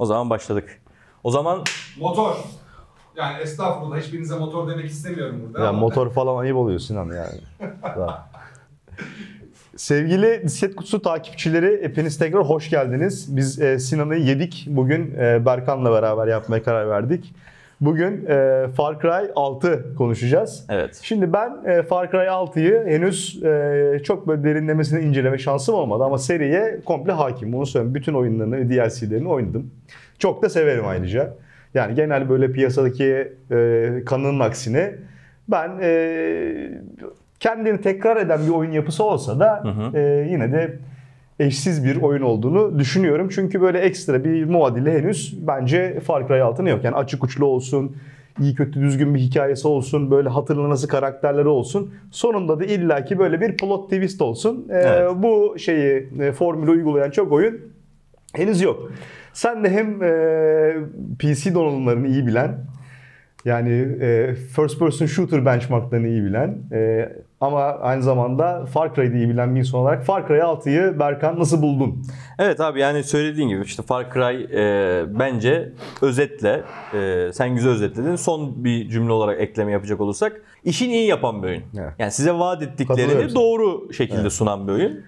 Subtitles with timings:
[0.00, 0.80] O zaman başladık.
[1.24, 1.64] O zaman
[1.98, 2.36] Motor.
[3.16, 5.60] Yani estağfurullah hiçbirinize motor demek istemiyorum burada.
[5.62, 7.40] Ya ama- motor falan ayıp oluyor Sinan yani.
[9.76, 13.36] Sevgili Disket Kutusu takipçileri hepiniz tekrar hoş geldiniz.
[13.36, 14.66] Biz e, Sinan'ı yedik.
[14.70, 17.34] Bugün e, Berkan'la beraber yapmaya karar verdik.
[17.80, 20.66] Bugün e, Far Cry 6 konuşacağız.
[20.68, 21.00] evet.
[21.02, 26.18] Şimdi ben e, Far Cry 6'yı henüz e, çok böyle derinlemesine inceleme şansım olmadı ama
[26.18, 27.52] seriye komple hakim.
[27.52, 27.94] Bunu söyleyeyim.
[27.94, 29.70] Bütün oyunlarını, DLC'lerini oynadım.
[30.18, 31.34] Çok da severim ayrıca.
[31.74, 34.94] Yani genel böyle piyasadaki e, kanının aksine
[35.48, 36.70] ben e,
[37.40, 39.98] kendini tekrar eden bir oyun yapısı olsa da hı.
[39.98, 40.78] e, yine de
[41.40, 43.28] eşsiz bir oyun olduğunu düşünüyorum.
[43.34, 46.84] Çünkü böyle ekstra bir muadili henüz bence Far Cry 6'nın yok.
[46.84, 47.96] Yani açık uçlu olsun,
[48.40, 51.94] iyi kötü düzgün bir hikayesi olsun, böyle hatırlanası karakterleri olsun.
[52.10, 54.66] Sonunda da illaki böyle bir plot twist olsun.
[54.70, 55.10] Ee, Evet.
[55.16, 57.60] Bu şeyi e, formülü uygulayan çok oyun
[58.34, 58.92] henüz yok.
[59.32, 60.74] Sen de hem e,
[61.18, 62.58] PC donanımlarını iyi bilen,
[63.44, 67.08] yani e, first person shooter benchmarklarını iyi bilen e,
[67.40, 71.62] ama aynı zamanda Far Cry'ı iyi bilen bir insan olarak Far Cry 6'yı Berkan nasıl
[71.62, 72.02] buldun?
[72.38, 76.62] Evet abi yani söylediğin gibi işte Far Cry e, bence özetle
[76.94, 78.16] e, sen güzel özetledin.
[78.16, 81.62] Son bir cümle olarak ekleme yapacak olursak işini iyi yapan bir oyun.
[81.78, 81.92] Evet.
[81.98, 85.00] Yani size vaat ettiklerini doğru şekilde sunan bir oyun.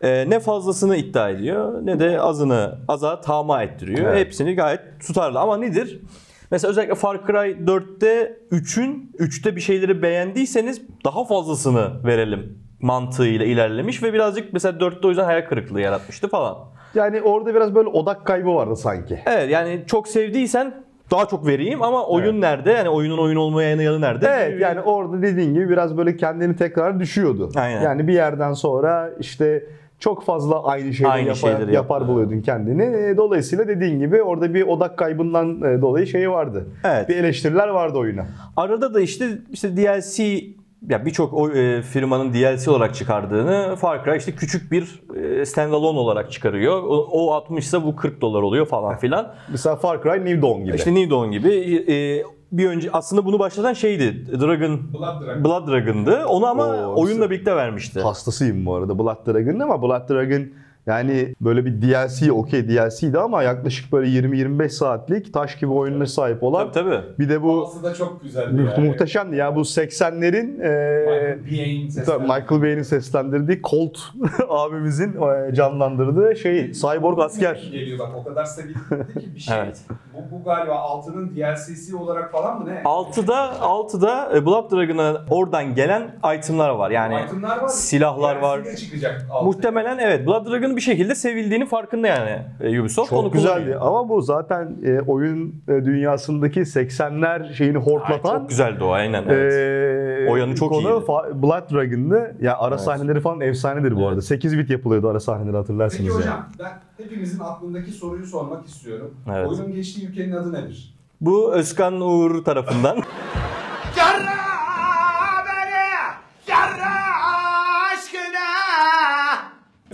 [0.00, 4.10] E, ne fazlasını iddia ediyor ne de azını aza tamah ettiriyor.
[4.10, 4.26] Evet.
[4.26, 6.00] Hepsini gayet tutarlı ama nedir?
[6.54, 14.02] Mesela özellikle Far Cry 4'te 3'ün 3'te bir şeyleri beğendiyseniz daha fazlasını verelim mantığıyla ilerlemiş
[14.02, 16.56] ve birazcık mesela 4'te o yüzden hayal kırıklığı yaratmıştı falan.
[16.94, 19.20] Yani orada biraz böyle odak kaybı vardı sanki.
[19.26, 20.74] Evet yani çok sevdiysen
[21.10, 22.72] daha çok vereyim ama oyun nerede?
[22.72, 24.28] Yani oyunun oyun olmayan yanı nerede?
[24.28, 27.50] Evet yani orada dediğin gibi biraz böyle kendini tekrar düşüyordu.
[27.56, 27.82] Aynen.
[27.82, 29.66] Yani bir yerden sonra işte
[29.98, 32.82] çok fazla aynı şeyleri, Aynı yapar, şeyleri yapar yap- buluyordun kendini.
[32.82, 36.66] E, Dolayısıyla dediğin gibi orada bir odak kaybından e, dolayı şeyi vardı.
[36.84, 37.08] Evet.
[37.08, 38.26] Bir eleştiriler vardı oyuna.
[38.56, 40.24] Arada da işte işte DLC
[40.88, 45.02] ya birçok o- e, firmanın DLC olarak çıkardığını Far Cry işte küçük bir
[45.40, 46.82] e, standalone olarak çıkarıyor.
[46.82, 49.34] O, o 60 ise bu 40 dolar oluyor falan filan.
[49.50, 50.76] Mesela Far Cry New Dawn gibi.
[50.76, 51.48] İşte New Dawn gibi
[51.92, 52.24] e,
[52.58, 54.26] bir önce aslında bunu başlatan şeydi.
[54.40, 55.44] Dragon Blood Dragon.
[55.44, 56.24] Blood Dragon'dı.
[56.26, 58.00] Onu ama Oo, oyunla birlikte vermişti.
[58.00, 60.46] Hastasıyım bu arada Blood Dragon'ın ama Blood Dragon
[60.86, 66.42] yani böyle bir DLC okey DLC'ydi ama yaklaşık böyle 20-25 saatlik taş gibi oyununa sahip
[66.42, 67.04] olan Tabii tabii.
[67.18, 68.88] bir de bu Havası da çok güzeldi mu- yani.
[68.88, 71.38] muhteşemdi ya bu 80'lerin e,
[72.20, 73.98] Michael Bay'in seslendirdiği Colt
[74.48, 77.68] abimizin e, canlandırdığı şey Cyborg asker.
[77.72, 78.78] Geliyor bak o kadar sevildi
[79.20, 79.54] ki bir şey.
[79.64, 79.80] Evet.
[80.14, 82.82] Bu, bu galiba altının DLC'si olarak falan mı ne?
[82.84, 86.90] 6'da 6'da e, Blood Dragon'a oradan gelen itemlar var.
[86.90, 87.68] Yani Itemlar var.
[87.68, 88.60] silahlar var.
[88.76, 89.26] Çıkacak.
[89.44, 90.46] Muhtemelen evet Blood
[90.76, 93.10] Bir şekilde sevildiğini farkında yani e, Ubisoft.
[93.10, 93.80] Çok onu güzeldi kullanıyor.
[93.82, 99.24] ama bu zaten e, oyun e, dünyasındaki 80'ler şeyini Ay, hortlatan çok güzeldi o aynen.
[99.28, 99.52] Evet.
[99.52, 101.04] e, O yanı çok konu iyiydi.
[101.04, 102.36] Fa- Blood Dragon'dı.
[102.40, 104.22] Ya ara sahneleri falan efsanedir bu arada.
[104.22, 106.36] 8 bit yapılıyordu ara sahneleri hatırlarsınız Peki yani.
[106.36, 106.46] hocam
[106.98, 109.14] ben hepimizin aklındaki soruyu sormak istiyorum.
[109.34, 109.48] Evet.
[109.48, 110.94] Oyunun geçtiği ülkenin adı nedir?
[111.20, 112.96] Bu Özkan Uğur tarafından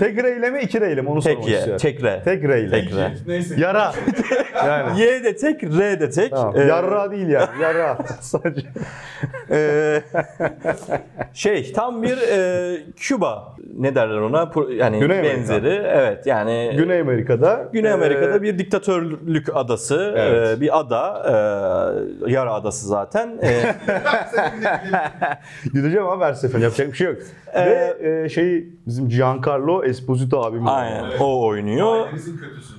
[0.00, 1.80] Tek reyle mi iki reyle mi onu sormak tek ye, istiyorum.
[1.82, 2.20] tek re.
[2.24, 2.70] Tek reyle.
[2.70, 3.12] Tek re.
[3.26, 3.54] Neyse.
[3.58, 3.92] Yara.
[4.66, 5.00] yani.
[5.00, 6.30] Y de tek, R de tek.
[6.30, 6.54] Tamam.
[6.56, 7.48] Ee, Yarra değil yani.
[7.62, 7.98] Yara.
[8.20, 8.66] Sadece.
[9.50, 10.02] Ee,
[11.34, 15.38] şey tam bir e, Küba ne derler ona Pro- yani Güney Amerika.
[15.38, 17.68] benzeri evet yani Güney Amerika'da.
[17.72, 20.58] Güney Amerika'da e, bir diktatörlük adası Evet.
[20.58, 21.22] e, bir ada
[22.26, 23.74] e, Yara adası zaten E,
[25.74, 27.16] Gideceğim ama her seferinde yapacak bir şey yok.
[27.54, 30.68] Ve e, şey bizim Giancarlo Esposito abimiz.
[30.72, 32.74] aynen o oynuyor Ailemizin kötüsü.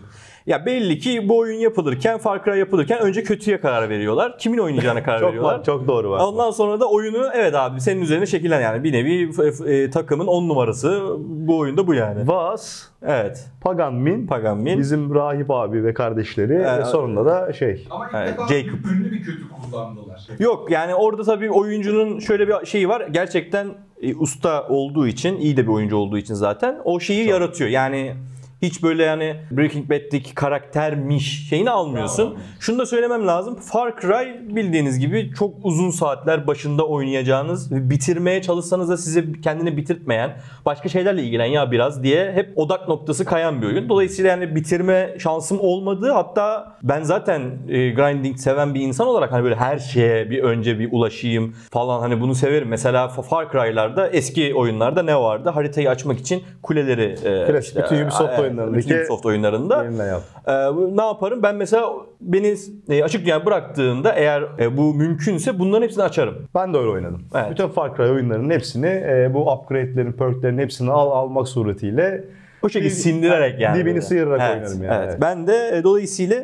[0.45, 5.03] ya belli ki bu oyun yapılırken Far Cry yapılırken önce kötüye karar veriyorlar kimin oynayacağına
[5.03, 6.19] karar Çok veriyorlar var, çok doğru var.
[6.19, 9.29] Ondan sonra da oyunu evet abi senin üzerine şekillen yani bir nevi
[9.73, 12.27] e, takımın 10 numarası bu oyunda bu yani.
[12.27, 13.45] Vaz, Evet.
[13.61, 14.79] Pagan Min, Pagan Min.
[14.79, 17.87] bizim rahip abi ve kardeşleri Ee, ve sonunda da şey.
[17.89, 18.85] Ama ilk Evet, defa Jacob.
[18.93, 20.27] ünlü bir kötü kullandılar.
[20.39, 23.01] Yok yani orada tabii oyuncunun şöyle bir şeyi var.
[23.11, 23.67] Gerçekten
[24.01, 27.69] e, usta olduğu için, iyi de bir oyuncu olduğu için zaten o şeyi yaratıyor.
[27.69, 28.13] Yani
[28.61, 32.37] hiç böyle yani Breaking Bad'deki karaktermiş şeyini almıyorsun.
[32.59, 33.55] Şunu da söylemem lazım.
[33.55, 39.77] Far Cry bildiğiniz gibi çok uzun saatler başında oynayacağınız ve bitirmeye çalışsanız da size kendini
[39.77, 43.89] bitirtmeyen, başka şeylerle ilgilen ya biraz diye hep odak noktası kayan bir oyun.
[43.89, 46.11] Dolayısıyla yani bitirme şansım olmadı.
[46.11, 50.79] Hatta ben zaten e, grinding seven bir insan olarak hani böyle her şeye bir önce
[50.79, 52.67] bir ulaşayım falan hani bunu severim.
[52.67, 55.49] Mesela Far Cry'larda eski oyunlarda ne vardı?
[55.49, 59.83] Haritayı açmak için kuleleri e, Klasik bütün Ubisoft bütün Ubisoft oyunlarında.
[60.05, 60.21] yap.
[60.47, 61.43] Ee, bu- ne yaparım?
[61.43, 61.89] Ben mesela
[62.21, 62.55] beni
[62.89, 66.35] e, açık dünya bıraktığında eğer e, bu mümkünse bunların hepsini açarım.
[66.55, 67.21] Ben de öyle oynadım.
[67.35, 67.51] Evet.
[67.51, 72.23] Bütün Far Cry oyunlarının hepsini e, bu upgrade'lerin, perklerin hepsini al almak suretiyle
[72.63, 73.75] O şekilde Dib- sindirerek yani.
[73.79, 74.01] dibini böyle.
[74.01, 74.95] sıyırarak Evet, oynarım yani.
[74.97, 75.09] Evet.
[75.11, 75.21] Evet.
[75.21, 76.43] Ben de e, dolayısıyla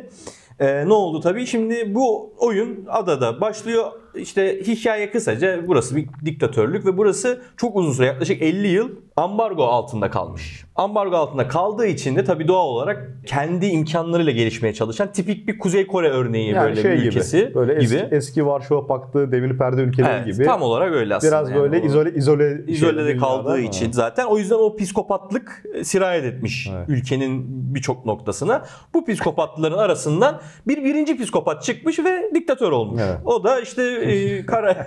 [0.60, 1.46] e, ne oldu tabii?
[1.46, 3.84] Şimdi bu oyun adada başlıyor.
[4.14, 9.64] İşte hikaye kısaca burası bir diktatörlük ve burası çok uzun süre yaklaşık 50 yıl ambargo
[9.64, 10.64] altında kalmış.
[10.76, 15.86] Ambargo altında kaldığı için de tabii doğal olarak kendi imkanlarıyla gelişmeye çalışan tipik bir Kuzey
[15.86, 17.08] Kore örneği yani böyle şey bir gibi.
[17.08, 18.08] ülkesi Böyle eski, gibi.
[18.14, 20.44] eski Varşova Paktı, Demir Perde ülkeleri Evet, gibi.
[20.44, 21.32] tam olarak öyle aslında.
[21.32, 25.62] Biraz yani böyle o- izole izole izolede şey, kaldığı için zaten o yüzden o psikopatlık
[25.74, 26.88] e, sirayet etmiş Evet.
[26.88, 27.44] ülkenin
[27.74, 28.64] birçok noktasına.
[28.94, 33.02] Bu psikopatların arasından bir birinci psikopat çıkmış ve diktatör olmuş.
[33.04, 33.18] Evet.
[33.24, 34.86] O da işte e, kara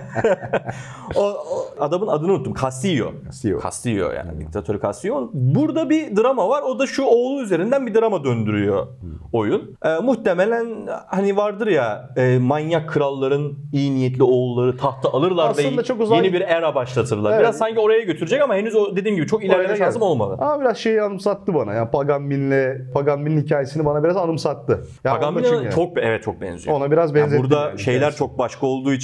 [1.16, 2.54] o, o adamın adını unuttum.
[2.62, 3.12] Castillo.
[3.24, 3.60] Castillo.
[3.62, 5.30] Castillo yani diktatör Castillo.
[5.32, 6.62] Burada bir drama var.
[6.62, 8.86] O da şu oğlu üzerinden bir drama döndürüyor
[9.32, 9.76] oyun.
[9.84, 10.66] E, muhtemelen
[11.06, 16.16] hani vardır ya e, manyak kralların iyi niyetli oğulları tahta alırlar Aslında ve çok uzak-
[16.16, 17.30] yeni bir era başlatırlar.
[17.30, 17.40] Evet.
[17.40, 20.04] Biraz sanki oraya götürecek ama henüz o dediğim gibi çok ilerleme şansım geldi.
[20.04, 20.36] olmadı.
[20.40, 21.74] Ama biraz şeyi anımsattı bana.
[21.74, 24.84] Yani Pagan Min'le Pagan Min'in hikayesini bana biraz anımsattı.
[25.04, 26.76] Ya Pagan onda Min'e çünkü- çok evet çok benziyor.
[26.76, 27.42] ona biraz Yani benzettim.
[27.42, 29.01] burada yani şeyler çok başka olduğu için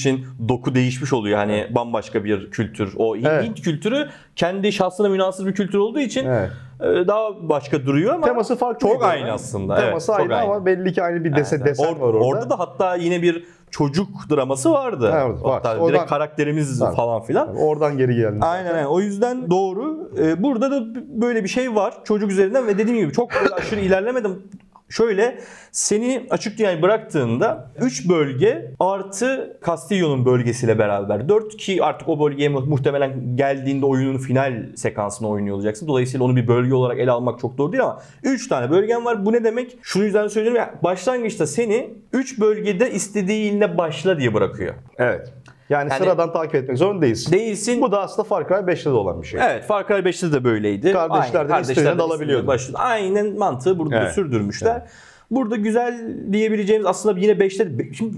[0.49, 1.39] doku değişmiş oluyor.
[1.39, 2.95] Hani bambaşka bir kültür.
[2.97, 3.45] O Hint, Evet.
[3.45, 6.51] Hint kültürü kendi şahsına münasır bir kültür olduğu için Evet.
[6.81, 8.89] e, daha başka duruyor ama Teması farklı.
[8.89, 9.77] çok aynı aslında.
[9.81, 12.25] Teması evet, aynı, ama belli ki aynı bir dese, Evet, desen or- var orada.
[12.25, 15.11] Orada da hatta yine bir çocuk draması vardı.
[15.15, 15.53] Evet, var.
[15.53, 16.97] Hatta Oradan- direkt karakterimiz Tabii.
[16.97, 17.57] falan filan.
[17.57, 18.39] Oradan geri geldi.
[18.41, 18.87] Aynen aynen.
[18.87, 20.11] O yüzden doğru.
[20.19, 20.83] Ee, burada da
[21.21, 24.43] böyle bir şey var çocuk üzerinden ve dediğim gibi çok aşırı ilerlemedim.
[24.89, 25.39] Şöyle
[25.73, 32.49] seni açık dünyaya bıraktığında 3 bölge artı Castillo'nun bölgesiyle beraber 4 ki artık o bölgeye
[32.49, 35.89] mu- muhtemelen geldiğinde oyunun final sekansını oynuyor olacaksın.
[35.89, 39.27] Dolayısıyla onu bir bölge olarak ele almak çok doğru değil ama 3 tane bölgen var.
[39.27, 39.79] Bu ne demek?
[39.83, 44.75] Şunu yüzden söylüyorum ya başlangıçta seni 3 bölgede istediğinle başla diye bırakıyor.
[44.99, 45.33] Evet.
[45.69, 47.33] Yani, Yani- sıradan takip etmek zorunda değilsin.
[47.33, 47.81] Değilsin.
[47.83, 49.41] Bu da aslında Far Cry 5'te de olan bir şey.
[49.43, 50.93] Evet Far Cry 5'te de böyleydi.
[50.93, 52.47] Kardeşler de Aynen, dalabiliyordu.
[52.47, 52.77] başladı.
[52.81, 54.15] Aynen mantığı burada da Evet.
[54.15, 54.83] sürdürmüşler.
[55.31, 58.17] Burada güzel diyebileceğimiz aslında yine 5'te de- şimdi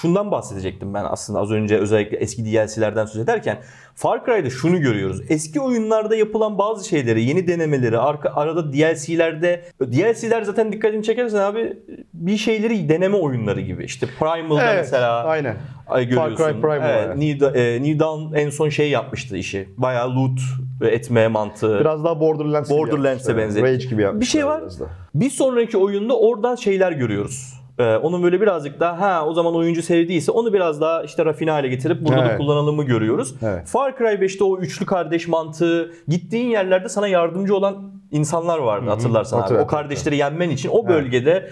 [0.00, 3.58] şundan bahsedecektim ben aslında az önce özellikle eski DLC'lerden söz ederken
[3.94, 5.20] Far Cry'da şunu görüyoruz.
[5.28, 11.76] Eski oyunlarda yapılan bazı şeyleri, yeni denemeleri, arka, arada DLC'lerde DLC'ler zaten dikkatini çekersen abi
[12.14, 13.84] bir şeyleri deneme oyunları gibi.
[13.84, 15.56] İşte Primal'da Evet, mesela aynen.
[15.90, 16.36] Ay görüyorsun.
[16.36, 17.16] Far Cry Primal, Evet, evet.
[17.16, 19.68] New, Da- e, New Dawn en son şey yapmıştı işi.
[19.76, 20.40] Bayağı loot
[20.82, 21.80] etme mantığı.
[21.80, 23.66] Biraz daha Borderlands Borderlands'e benzetti.
[23.66, 24.20] Rage gibi yapmışlar.
[24.20, 24.60] Bir şey var.
[24.60, 24.84] biraz da.
[25.14, 27.54] Bir sonraki oyunda oradan şeyler görüyoruz.
[27.78, 31.50] Ee, onun böyle birazcık daha ha o zaman oyuncu sevdiyse onu biraz daha işte rafine
[31.50, 32.38] hale getirip burada da Evet.
[32.38, 33.34] kullanalımı görüyoruz.
[33.42, 33.68] Evet.
[33.68, 39.36] Far Cry 5'te o üçlü kardeş mantığı gittiğin yerlerde sana yardımcı olan insanlar vardı hatırlarsan
[39.36, 39.42] abi.
[39.42, 39.64] Hatırladım.
[39.66, 41.50] O kardeşleri yenmen için o bölgede e,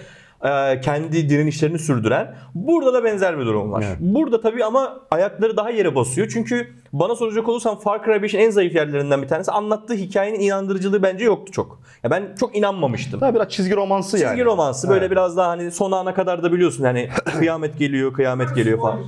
[0.81, 2.35] kendi direnişlerini sürdüren.
[2.55, 3.83] Burada da benzer bir durum var.
[3.87, 3.97] Evet.
[3.99, 6.27] Burada tabii ama ayakları daha yere basıyor.
[6.33, 11.03] Çünkü bana soracak olursan Far Cry 5'in en zayıf yerlerinden bir tanesi anlattığı hikayenin inandırıcılığı
[11.03, 11.79] bence yoktu çok.
[12.03, 13.21] Ya ben çok inanmamıştım.
[13.21, 14.29] Daha biraz çizgi romansı yani.
[14.31, 15.11] Çizgi romansı böyle Evet.
[15.11, 17.09] biraz daha hani son ana kadar da biliyorsun hani
[17.39, 18.99] kıyamet geliyor, kıyamet geliyor falan.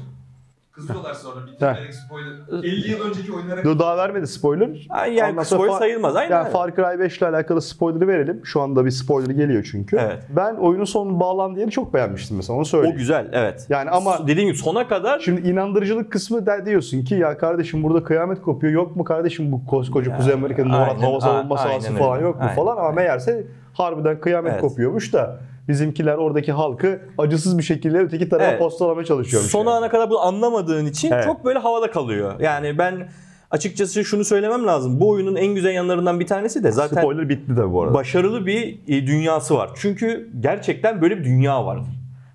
[0.71, 2.63] Kızıyorlar sonra bitirerek spoiler.
[2.63, 4.87] 50 yıl önceki oyunlara Dur daha vermedi spoiler.
[4.89, 6.15] Ay, Yani Ondan spoiler sayılmaz.
[6.15, 6.31] Aynen.
[6.35, 8.41] Yani Far Cry 5 ile alakalı spoiler'ı verelim.
[8.43, 9.97] Şu anda bir spoiler geliyor çünkü.
[9.97, 10.23] Evet.
[10.35, 12.97] Ben oyunun sonunun bağlandığı yeri çok beğenmiştim mesela onu o söyleyeyim.
[12.97, 13.65] güzel evet.
[13.69, 18.03] Yani ama- dediğim gibi sona kadar Şimdi inandırıcılık kısmı der diyorsun ki ya kardeşim burada
[18.03, 22.19] kıyamet kopuyor yok mu kardeşim bu koskoca Ya, Kuzey Amerika'nın hava savunma sahası aynen falan
[22.19, 24.61] yok mu Aynen, falan ama meğerse harbiden kıyamet Evet.
[24.61, 28.59] kopuyormuş da bizimkiler oradaki halkı acısız bir şekilde öteki tarafa Evet.
[28.59, 29.51] postalamaya çalışıyormuş.
[29.51, 29.69] son yani.
[29.69, 31.23] ana kadar bunu anlamadığın için Evet.
[31.25, 32.39] çok böyle havada kalıyor.
[32.39, 33.09] Yani ben
[33.51, 34.99] açıkçası şunu söylemem lazım.
[34.99, 37.93] Bu oyunun en güzel yanlarından bir tanesi de zaten Spoiler bitti tabii bu arada.
[37.93, 39.69] başarılı bir e, dünyası var.
[39.75, 41.79] Çünkü gerçekten böyle bir dünya var.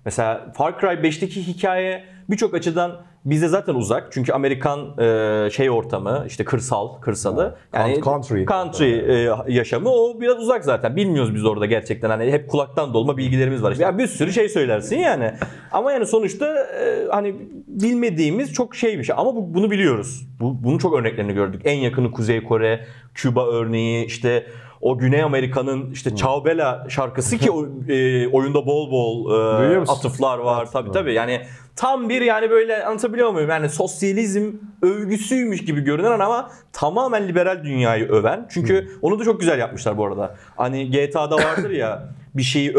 [0.05, 2.91] Mesela Far Cry 5'teki hikaye birçok açıdan
[3.29, 4.07] bize zaten uzak.
[4.11, 7.57] Çünkü Amerikan e, şey ortamı, işte kırsal, kırsalı.
[7.73, 8.45] Count- country.
[8.45, 10.95] country e, yaşamı o biraz uzak zaten.
[10.95, 12.09] Bilmiyoruz biz orada gerçekten.
[12.09, 13.75] Hani hep kulaktan dolma bilgilerimiz var.
[13.79, 15.31] Yani bir sürü şey söylersin yani.
[15.71, 17.35] Ama yani sonuçta e, hani
[17.67, 19.15] bilmediğimiz çok şey bir şey.
[19.19, 20.27] Ama bu, bunu biliyoruz.
[20.39, 21.61] Bu, bunun çok örneklerini gördük.
[21.65, 24.45] En yakını Kuzey Kore, Küba örneği, işte
[24.81, 29.31] o Güney Amerika'nın işte Ciao Bella şarkısı ki o, e, oyunda bol bol
[29.61, 30.71] e, atıflar var.
[30.71, 31.13] Tabii tabii.
[31.13, 31.41] Yani
[31.75, 33.49] tam bir yani böyle anlatabiliyor muyum?
[33.49, 38.47] Yani sosyalizm övgüsüymüş gibi görünen ama tamamen liberal dünyayı öven.
[38.49, 40.35] Çünkü onu da çok güzel yapmışlar bu arada.
[40.57, 42.73] Hani GTA'da vardır ya bir şeyi e,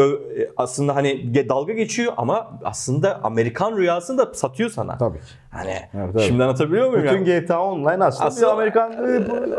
[0.57, 4.97] aslında hani dalga geçiyor ama aslında Amerikan rüyasını da satıyor sana.
[4.97, 5.17] Tabii.
[5.51, 6.21] Hani Evet, evet.
[6.21, 7.03] şimdi anlatabiliyor muyum?
[7.03, 7.39] Bütün ya?
[7.39, 8.91] GTA Online aslında, Aslında- bir Amerikan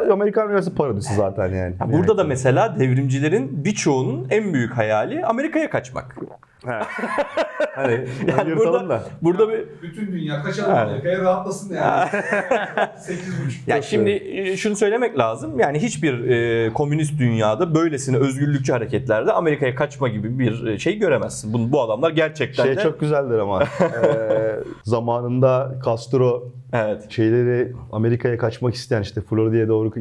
[0.08, 1.74] e, Amerikan rüyası parodisi zaten yani.
[1.80, 6.16] Ya Burada da mesela devrimcilerin birçoğunun en büyük hayali Amerika'ya kaçmak.
[7.74, 9.02] hani Yani burada, da.
[9.22, 12.08] burada bir Bütün dünya kaçalım Amerika'ya rahatlasın yani.
[12.10, 13.20] 8,5.
[13.66, 15.60] Ya şimdi e, şunu söylemek lazım.
[15.60, 21.52] Yani hiçbir e, komünist dünyada böylesine özgürlükçü hareketlerde Amerika'ya kaçma gibi bir e, şey göremezsin.
[21.52, 23.60] Bu, bu adamlar gerçekten Şey de çok güzeldir ama.
[23.80, 27.10] Ee, zamanında Castro evet.
[27.10, 29.92] şeyleri Amerika'ya kaçmak isteyen işte Florida'ya doğru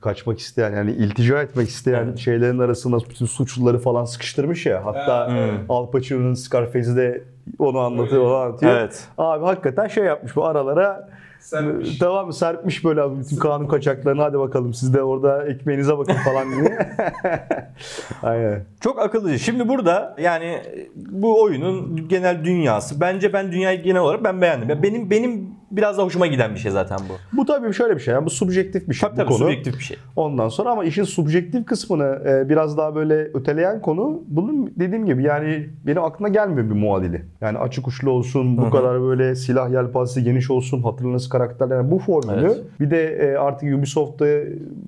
[0.00, 2.18] kaçmak isteyen yani iltica etmek isteyen Evet.
[2.18, 4.84] şeylerin arasında bütün suçluları falan sıkıştırmış ya.
[4.84, 5.60] Hatta Evet.
[5.68, 7.24] Al Pacino'nun Scarface'de
[7.58, 8.72] onu anlatıyor, onu anlatıyor.
[8.72, 9.08] Evet.
[9.18, 11.08] Abi hakikaten şey yapmış bu aralara
[11.46, 11.98] Serpmiş.
[11.98, 12.32] Tamam mı?
[12.32, 16.78] Serpmiş böyle abi bütün kanun kaçaklarını hadi bakalım siz de orada ekmeğinize bakın falan diye.
[18.22, 18.64] Aynen.
[18.80, 19.38] Çok akıllıca.
[19.38, 24.68] Şimdi burada yani e, bu oyunun genel dünyası bence ben dünyayı genel olarak ben beğendim.
[24.68, 27.36] Ya benim benim biraz da hoşuma giden bir şey zaten bu.
[27.36, 28.14] Bu tabii şöyle bir şey.
[28.14, 29.08] Yani bu subjektif bir şey.
[29.08, 29.38] Tabii tabii bu konu.
[29.38, 29.96] subjektif bir şey.
[30.16, 35.22] Ondan sonra ama işin subjektif kısmını e, biraz daha böyle öteleyen konu bunun dediğim gibi
[35.22, 37.24] yani benim aklıma gelmiyor bir muadili.
[37.40, 41.76] Yani açık uçlu olsun, bu kadar böyle silah yelpazesi geniş olsun, hatırlanası karakterler.
[41.76, 42.60] Yani bu formülü Evet.
[42.80, 44.26] bir de e, artık Ubisoft'ta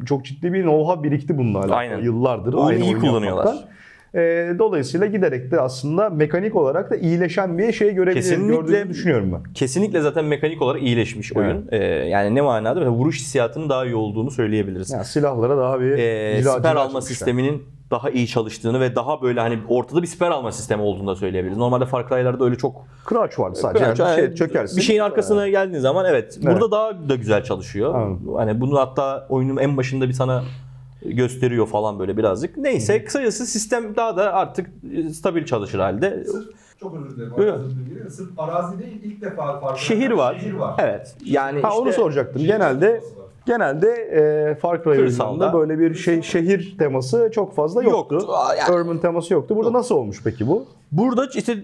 [0.07, 1.77] çok ciddi bir know-how birikti bununla alakalı.
[1.77, 1.99] Aynen.
[2.03, 2.55] Yıllardır.
[2.59, 3.45] Aynı iyi kullanıyorlar.
[3.47, 3.78] yapmaktan.
[4.19, 8.89] E, dolayısıyla giderek de aslında mekanik olarak da iyileşen bir şey görebiliriz.
[8.89, 9.53] Düşünüyorum ben.
[9.53, 11.69] Kesinlikle zaten mekanik olarak iyileşmiş oyun.
[11.71, 12.75] Ee, yani ne manada?
[12.75, 14.91] Mesela vuruş hissiyatının daha iyi olduğunu söyleyebiliriz.
[14.91, 19.41] Yani silahlara daha bir Ee, cila- siper alma sisteminin daha iyi çalıştığını ve daha böyle
[19.41, 21.59] hani ortada bir siper alma sistemi olduğunu da söyleyebiliriz.
[21.59, 23.85] Normalde Far Cry'larda öyle çok Crouch vardı sadece.
[23.85, 24.77] Crouch, yani bir şey evet, çökersin.
[24.77, 26.55] bir şeyin arkasına geldiğin zaman evet, Evet.
[26.55, 27.95] burada daha da güzel çalışıyor.
[27.95, 28.35] Anladım.
[28.35, 30.43] Hani bunu hatta oyunun en başında bir sana
[31.05, 32.57] gösteriyor falan böyle birazcık.
[32.57, 36.25] Neyse kısacası sistem daha da artık e, stabil çalışır halde.
[36.25, 36.49] Sırf,
[36.81, 37.33] çok özür dilerim.
[37.91, 38.11] Dilerim.
[38.11, 39.79] Sırf arazi değil ilk defa farklı.
[39.81, 40.39] Şehir var.
[40.41, 40.75] Şehir var.
[40.79, 41.17] Evet.
[41.25, 42.39] Yani Ha onu işte soracaktım.
[42.43, 43.01] Şehir Genelde
[43.47, 45.31] genelde e, Far Cry Kırsalda.
[45.31, 48.15] oyunlarında böyle bir şey şehir teması çok fazla yoktu.
[48.15, 48.33] Yoktu.
[48.59, 49.57] Yani- Urban teması yoktu.
[49.57, 50.65] Burada nasıl olmuş peki bu?
[50.93, 51.57] Burada işte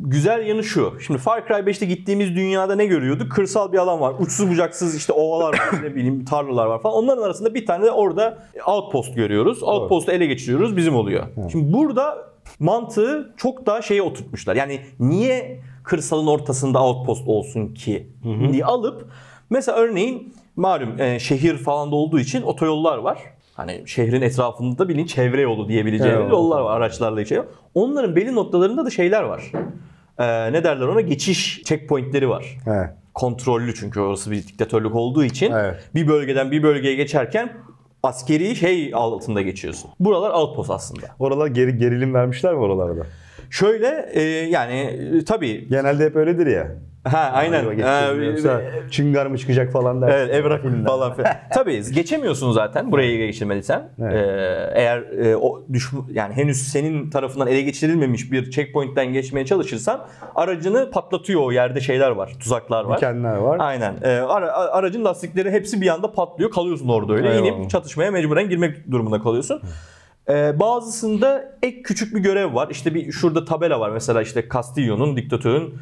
[0.00, 0.94] güzel yanı şu.
[1.06, 3.32] Şimdi Far Cry 5'te gittiğimiz dünyada ne görüyorduk?
[3.32, 4.14] Kırsal bir alan var.
[4.18, 6.96] Uçsuz bucaksız işte ovalar var, ne bileyim tarlalar var falan.
[6.96, 9.62] Onların arasında bir tane de orada outpost görüyoruz.
[9.62, 11.26] Outpost'u ele geçiriyoruz, bizim oluyor.
[11.52, 12.28] Şimdi burada
[12.58, 14.56] mantığı çok daha şeye oturtmuşlar.
[14.56, 18.06] Yani niye kırsalın ortasında outpost olsun ki
[18.52, 19.06] diye alıp
[19.50, 23.18] mesela örneğin malum e, şehir falan da olduğu için otoyollar var.
[23.54, 26.30] Hani şehrin etrafında da bilin çevre yolu diyebileceğimiz Evet.
[26.32, 27.44] yollar var araçlarla geçiyor.
[27.74, 29.52] Onların belli noktalarında da şeyler var.
[30.18, 31.00] Ee, ne derler ona?
[31.00, 32.58] Geçiş checkpointleri var.
[32.64, 32.90] He.
[33.14, 35.74] Kontrollü çünkü orası bir diktatörlük olduğu için Evet.
[35.94, 37.52] bir bölgeden bir bölgeye geçerken
[38.02, 39.90] askeri şey altında geçiyorsun.
[40.00, 41.06] Buralar outpost aslında.
[41.18, 43.06] Oralar geri gerilim vermişler mi oralarda?
[43.50, 46.68] Şöyle e, yani e, tabii Genelde hep öyledir ya.
[47.12, 47.66] Ha aynen.
[47.66, 50.14] Acaba Ee, çıngar mı çıkacak falan dersin.
[50.16, 50.86] Evet evrak Filmler.
[50.86, 51.32] falan filan.
[51.54, 53.88] Tabii geçemiyorsun zaten burayı geçirmediysen.
[54.02, 54.12] Evet.
[54.14, 60.06] Ee, eğer e, o düşman yani henüz senin tarafından ele geçirilmemiş bir checkpoint'ten geçmeye çalışırsan
[60.34, 62.96] aracını patlatıyor o yerde şeyler var, tuzaklar var.
[62.96, 63.56] Dikenler var.
[63.60, 63.94] Aynen.
[64.02, 66.50] Ee, ara- aracın lastikleri hepsi bir anda patlıyor.
[66.50, 67.30] Kalıyorsun orada öyle.
[67.34, 67.46] Eyvallah.
[67.46, 69.62] İnip çatışmaya mecburen girmek durumunda kalıyorsun.
[70.30, 72.68] Ee, bazısında ek küçük bir görev var.
[72.70, 73.90] İşte bir şurada tabela var.
[73.90, 75.74] Mesela işte Castillo'nun, diktatörün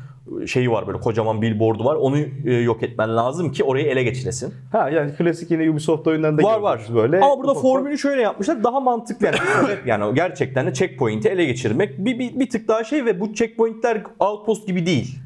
[0.47, 1.95] şeyi var böyle kocaman billboardu var.
[1.95, 4.55] Onu e, yok etmen lazım ki orayı ele geçiresin.
[4.73, 6.81] Ha yani klasik yine Ubisoft oyunlarında Var var.
[6.95, 7.21] böyle.
[7.21, 8.65] Ama burada ufak formülü şöyle yapmışlar.
[8.65, 9.37] Daha mantıklı yani.
[9.87, 11.99] Yani gerçekten de checkpoint'i ele geçirmek.
[11.99, 15.19] Bir, bir, bir tık daha şey ve bu checkpoint'ler outpost gibi değil.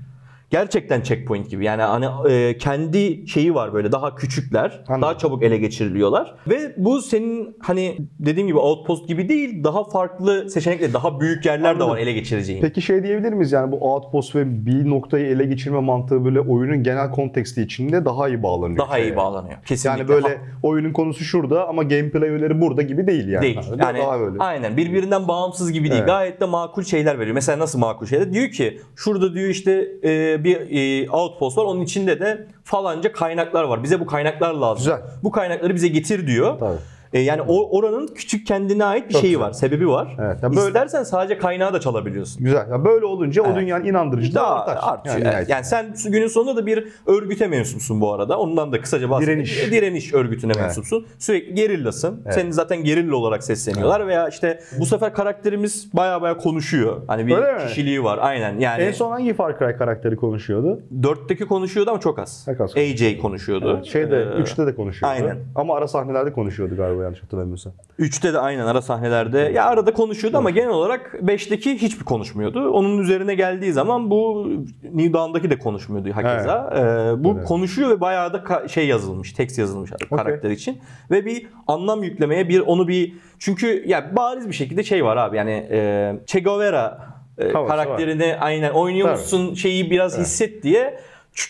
[0.51, 1.65] Gerçekten checkpoint gibi.
[1.65, 4.85] Yani hani e, kendi şeyi var böyle daha küçükler.
[4.89, 5.03] Anladım.
[5.03, 6.35] Daha çabuk ele geçiriliyorlar.
[6.49, 9.65] Ve bu senin hani dediğim gibi outpost gibi değil.
[9.65, 12.61] Daha farklı seçenekle daha büyük yerler de var ele geçireceğin.
[12.61, 16.83] Peki şey diyebilir miyiz yani bu outpost ve bir noktayı ele geçirme mantığı böyle oyunun
[16.83, 18.79] genel konteksti içinde daha iyi bağlanıyor.
[18.79, 19.17] Daha iyi şeye.
[19.17, 19.59] bağlanıyor.
[19.67, 20.01] Kesinlikle.
[20.01, 23.43] Yani böyle Ha- oyunun konusu şurada ama gameplay öğeleri burada gibi değil yani.
[23.43, 23.57] değil.
[23.57, 24.39] Ha, Yani daha böyle.
[24.39, 25.99] aynen birbirinden bağımsız gibi değil.
[26.01, 26.09] Evet.
[26.09, 27.35] Gayet de makul şeyler veriyor.
[27.35, 28.33] Mesela nasıl makul şeyler?
[28.33, 31.65] Diyor ki şurada diyor işte e, bir e, outpost var.
[31.65, 33.83] Onun içinde de falanca kaynaklar var.
[33.83, 34.77] Bize bu kaynaklar lazım.
[34.77, 35.01] Güzel.
[35.23, 36.59] Bu kaynakları bize getir diyor.
[36.59, 36.79] Tabii.
[37.13, 39.47] E, yani o oranın küçük kendine ait bir Çok şeyi güzel.
[39.47, 39.53] var.
[39.53, 40.17] Sebebi var.
[40.21, 40.43] Evet.
[40.43, 42.45] Ya böyle- İstersen sadece kaynağı da çalabiliyorsun.
[42.45, 42.71] Güzel.
[42.71, 43.57] Ya böyle olunca o Evet.
[43.57, 44.93] dünyanın inandırıcılığı Daha artar.
[44.93, 45.17] artıyor.
[45.17, 45.49] Yani evet.
[45.49, 48.39] Yani sen günün sonunda da bir örgüte mensupsun bu arada.
[48.39, 49.41] Ondan da kısaca bahsedeyim.
[49.41, 49.71] Direniş.
[49.73, 50.63] Direniş örgütüne Evet.
[50.63, 51.07] mensupsun.
[51.19, 52.23] Sürekli gerillasın.
[52.25, 52.35] Evet.
[52.35, 57.03] Senin zaten gerilla olarak sesleniyorlar veya işte bu sefer karakterimiz baya baya konuşuyor.
[57.07, 57.59] Hani bir Öyle mi?
[57.69, 58.19] kişiliği var.
[58.23, 58.59] Aynen.
[58.59, 60.81] Yani En son hangi Far Cry karakteri konuşuyordu?
[61.01, 62.43] 4'teki konuşuyordu ama çok az.
[62.47, 63.83] Çok az AJ konuşuyordu.
[63.85, 65.15] Şeyde Ee, 3'te de konuşuyordu.
[65.17, 65.39] aynen.
[65.55, 67.00] Ama ara sahnelerde konuşuyordu galiba.
[67.01, 67.73] Galiba yanlış hatırlamıyorsam.
[67.99, 69.39] 3'te de aynen ara sahnelerde.
[69.39, 72.71] Ya arada konuşuyordu ama genel olarak 5'teki hiçbir konuşmuyordu.
[72.71, 74.49] Onun üzerine geldiği zaman bu
[74.93, 76.73] New Dawn'daki de konuşmuyordu hakeza.
[76.77, 77.45] Ee, bu Evet.
[77.49, 80.79] konuşuyor ve bayağı da ka- şey yazılmış, tekst yazılmış karakter için.
[81.11, 85.37] Ve bir anlam yüklemeye bir onu bir çünkü ya bariz bir şekilde şey var abi
[85.37, 86.99] yani e, Che Guevara
[87.39, 91.01] e, Havası karakterini aynen oynuyormuşsun şeyi biraz hisset diye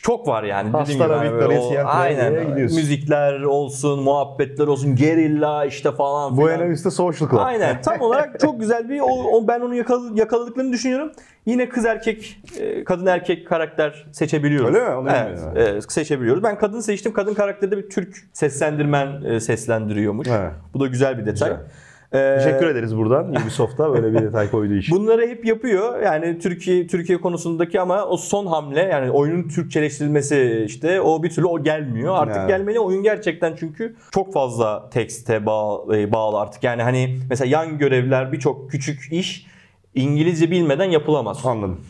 [0.02, 0.68] çok var yani.
[0.68, 6.48] Dediğim gibi hani böyle o- aynen müzikler olsun, muhabbetler olsun, gerilla işte falan filan.
[6.48, 7.38] Buena Vista Social Club.
[7.42, 11.12] Aynen tam olarak çok güzel bir o, o- ben onu yakal- yakaladıklarını düşünüyorum.
[11.46, 14.74] Yine kız erkek e, kadın erkek karakter seçebiliyoruz.
[14.74, 14.94] Öyle mi?
[14.94, 16.42] Onu evet, evet, seçebiliyoruz.
[16.42, 17.12] Ben kadın seçtim.
[17.12, 20.28] Kadın karakterde bir Türk seslendirmen e, seslendiriyormuş.
[20.28, 20.50] Evet.
[20.74, 21.48] Bu da güzel bir detay.
[21.50, 21.64] Güzel.
[22.12, 24.96] Ee, Teşekkür ederiz buradan Ubisoft'a böyle bir detay koyduğu için.
[24.96, 26.02] Bunları hep yapıyor.
[26.02, 31.46] Yani Türkiye Türkiye konusundaki ama o son hamle yani oyunun Türkçeleştirilmesi işte o bir türlü
[31.46, 32.14] o gelmiyor.
[32.16, 32.48] Artık Yani.
[32.48, 36.64] gelmeli oyun gerçekten çünkü çok fazla tekste e, bağlı artık.
[36.64, 39.46] Yani hani mesela yan görevler birçok küçük iş
[40.00, 41.38] İngilizce bilmeden yapılamaz.
[41.44, 41.80] Anladım.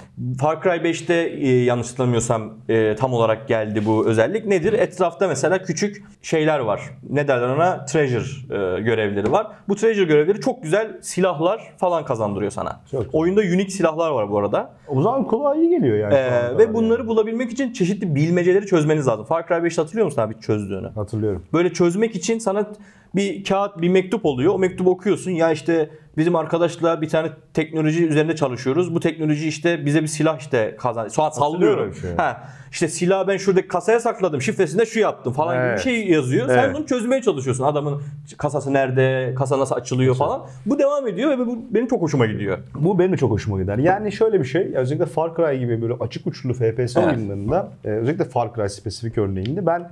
[0.40, 4.46] Far Cry 5'te e, yanlış hatırlamıyorsam e, tam olarak geldi bu özellik.
[4.46, 4.72] Nedir?
[4.72, 6.80] Etrafta mesela küçük şeyler var.
[7.10, 7.84] Ne derler ona?
[7.84, 9.46] Treasure e, görevleri var.
[9.68, 12.80] Bu treasure görevleri çok güzel silahlar falan kazandırıyor sana.
[12.90, 13.06] Çok.
[13.12, 14.72] Oyunda unique silahlar var bu arada.
[14.88, 16.14] O zaman kulağa iyi geliyor yani.
[16.14, 16.74] Ee, ve yani.
[16.74, 19.24] bunları bulabilmek için çeşitli bilmeceleri çözmeniz lazım.
[19.24, 20.88] Far Cry 5'te hatırlıyor musun abi çözdüğünü?
[20.94, 21.44] Hatırlıyorum.
[21.52, 22.66] Böyle çözmek için sana
[23.14, 24.54] bir kağıt, bir mektup oluyor.
[24.54, 25.30] O mektubu okuyorsun.
[25.30, 28.94] Ya işte bizim arkadaşla bir tane teknoloji üzerinde çalışıyoruz.
[28.94, 31.08] Bu teknoloji işte bize bir silah işte kazan.
[31.08, 31.94] Sonra sallıyorum.
[31.94, 32.10] şey.
[32.16, 34.42] Ha, işte silahı ben şuradaki kasaya sakladım.
[34.42, 35.80] Şifresinde şu yaptım falan gibi bir Evet.
[35.80, 36.48] şey yazıyor.
[36.48, 36.74] Sen Evet.
[36.76, 37.64] bunu çözmeye çalışıyorsun.
[37.64, 38.02] Adamın
[38.38, 40.42] kasası nerede, kasa nasıl açılıyor falan.
[40.66, 42.58] Bu devam ediyor ve bu benim çok hoşuma gidiyor.
[42.74, 43.78] Bu benim de çok hoşuma gider.
[43.78, 46.96] Yani şöyle bir şey, özellikle Far Cry gibi böyle açık uçlu FPS Evet.
[46.96, 49.90] oyunlarında, e, özellikle Far Cry spesifik örneğinde ben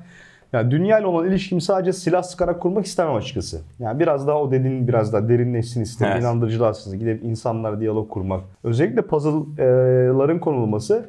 [0.52, 3.61] yani dünya ile olan ilişkimi sadece silah sıkarak kurmak istemem açıkçası.
[3.78, 6.12] Yani biraz daha o dediğin biraz daha derinleşsin isterim.
[6.12, 6.23] Evet.
[6.23, 8.40] İnandırıcılığı aslında gidip insanlarla diyalog kurmak.
[8.64, 11.09] Özellikle puzzle'ların konulması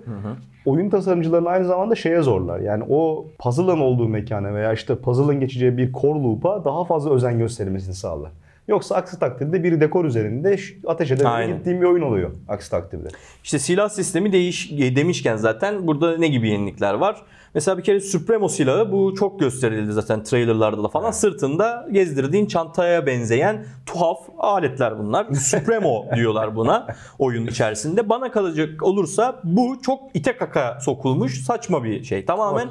[0.66, 2.60] oyun tasarımcılarını aynı zamanda şeye zorlar.
[2.60, 7.38] Yani o puzzle'ın olduğu mekana veya işte puzzle'ın geçeceği bir core loop'a daha fazla özen
[7.38, 8.32] gösterilmesini sağlar.
[8.68, 13.08] Yoksa aksi takdirde bir dekor üzerinde ateş ederek gittiğim bir oyun oluyor aksi takdirde.
[13.44, 17.22] İşte silah sistemi değiş demişken zaten burada ne gibi yenilikler var?
[17.54, 21.12] Mesela bir kere Supremo silahı bu çok gösterildi zaten trailerlarda da falan.
[21.12, 25.34] Sırtında gezdirdiğin çantaya benzeyen tuhaf aletler bunlar.
[25.34, 26.88] Supremo diyorlar buna
[27.20, 28.10] oyun içerisinde.
[28.10, 32.26] Bana kalacak olursa bu çok ite kaka sokulmuş saçma bir şey.
[32.26, 32.68] Tamamen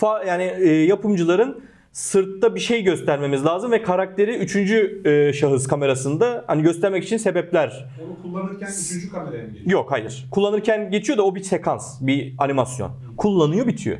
[0.00, 1.60] fa- yani e, yapımcıların
[1.92, 7.86] sırtta bir şey göstermemiz lazım ve karakteri üçüncü e, şahıs kamerasında hani göstermek için sebepler
[8.04, 9.70] Onu kullanırken üçüncü kameraya mı geliyor?
[9.70, 10.26] Yok hayır.
[10.30, 12.90] Kullanırken geçiyor da o bir sekans, bir animasyon.
[13.16, 13.98] Kullanıyor bitiyor.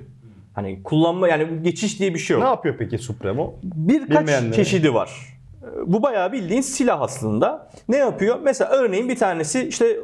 [0.54, 2.50] Hani kullanma yani geçiş diye bir şey Ne yok.
[2.50, 3.54] yapıyor peki Supremo?
[3.62, 5.10] Birkaç çeşidi var.
[5.86, 7.70] Bu bayağı bildiğin silah aslında.
[7.88, 8.38] Ne yapıyor?
[8.42, 9.96] Mesela örneğin bir tanesi işte e,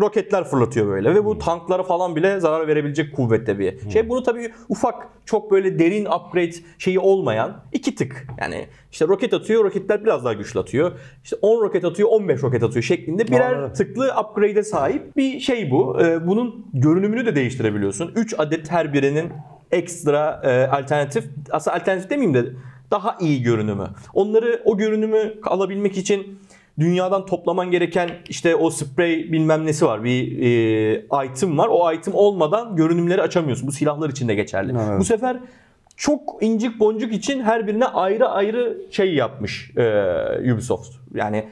[0.00, 4.08] roketler fırlatıyor böyle ve bu tanklara falan bile zarar verebilecek kuvvette bir şey.
[4.08, 8.26] Bunu tabii ufak çok böyle derin upgrade şeyi olmayan iki tık.
[8.40, 10.92] Yani işte roket atıyor, roketler biraz daha güçlü atıyor.
[11.24, 13.72] İşte 10 roket atıyor, 15 roket atıyor şeklinde birer Anladım.
[13.72, 16.00] tıklı upgrade'e sahip bir şey bu.
[16.02, 18.12] Ee, Bunun görünümünü de değiştirebiliyorsun.
[18.16, 19.32] 3 adet her birinin
[19.72, 22.52] ekstra e, alternatif, aslında alternatif demeyeyim de
[22.90, 23.86] daha iyi görünümü.
[24.14, 26.38] Onları o görünümü alabilmek için
[26.78, 30.04] dünyadan toplaman gereken işte o sprey bilmem nesi var.
[30.04, 31.68] Bir e, item var.
[31.70, 33.66] O item olmadan görünümleri açamıyorsun.
[33.66, 34.72] Bu silahlar için de geçerli.
[34.72, 35.00] Anladım.
[35.00, 35.36] Bu sefer
[35.96, 40.96] çok incik boncuk için her birine ayrı ayrı şey yapmış e, Ubisoft.
[41.14, 41.48] Yani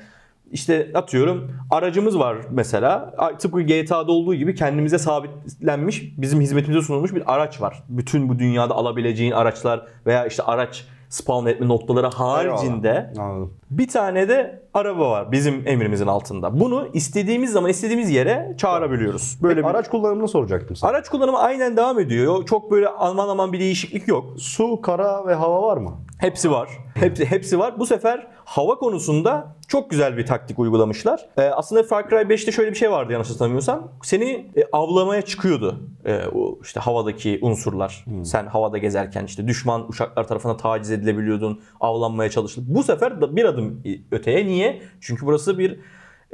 [0.52, 3.14] işte atıyorum aracımız var mesela.
[3.38, 7.82] Tıpkı GTA'da olduğu gibi kendimize sabitlenmiş, bizim hizmetimize sunulmuş bir araç var.
[7.88, 13.46] Bütün bu dünyada alabileceğin araçlar veya işte araç spawn etme noktaları haricinde Eyvallah.
[13.70, 16.60] Bir tane de araba var bizim emrimizin altında.
[16.60, 19.38] Bunu istediğimiz zaman istediğimiz yere çağırabiliyoruz.
[19.42, 20.90] Böyle Böyle bir araç kullanımını soracaktım sana.
[20.90, 22.46] araç kullanımı aynen devam ediyor.
[22.46, 24.24] Çok böyle aman aman bir değişiklik yok.
[24.38, 25.96] Su, kara ve hava var mı?
[26.18, 26.68] Hepsi var.
[26.94, 27.78] Hepsi, hepsi var.
[27.78, 31.26] Bu sefer hava konusunda çok güzel bir taktik uygulamışlar.
[31.36, 33.92] Ee, aslında Far Cry 5'te şöyle bir şey vardı yanlış hatırlamıyorsam.
[34.02, 38.04] Seni e, avlamaya çıkıyordu e, o işte havadaki unsurlar.
[38.24, 42.74] Sen havada gezerken işte düşman uçaklar tarafından taciz edilebiliyordun, avlanmaya çalışıyordun.
[42.74, 44.46] Bu sefer bir adım öteye.
[44.46, 44.82] Niye?
[45.00, 45.80] Çünkü burası bir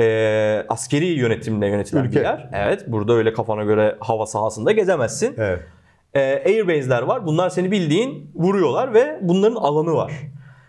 [0.00, 2.16] e, askeri yönetimle yönetilen Ülke.
[2.16, 2.50] bir yer.
[2.52, 5.62] Evet, burada öyle kafana göre hava sahasında gezemezsin Evet.
[6.14, 7.26] E, airbase'ler var.
[7.26, 10.12] Bunlar seni bildiğin vuruyorlar ve bunların alanı var.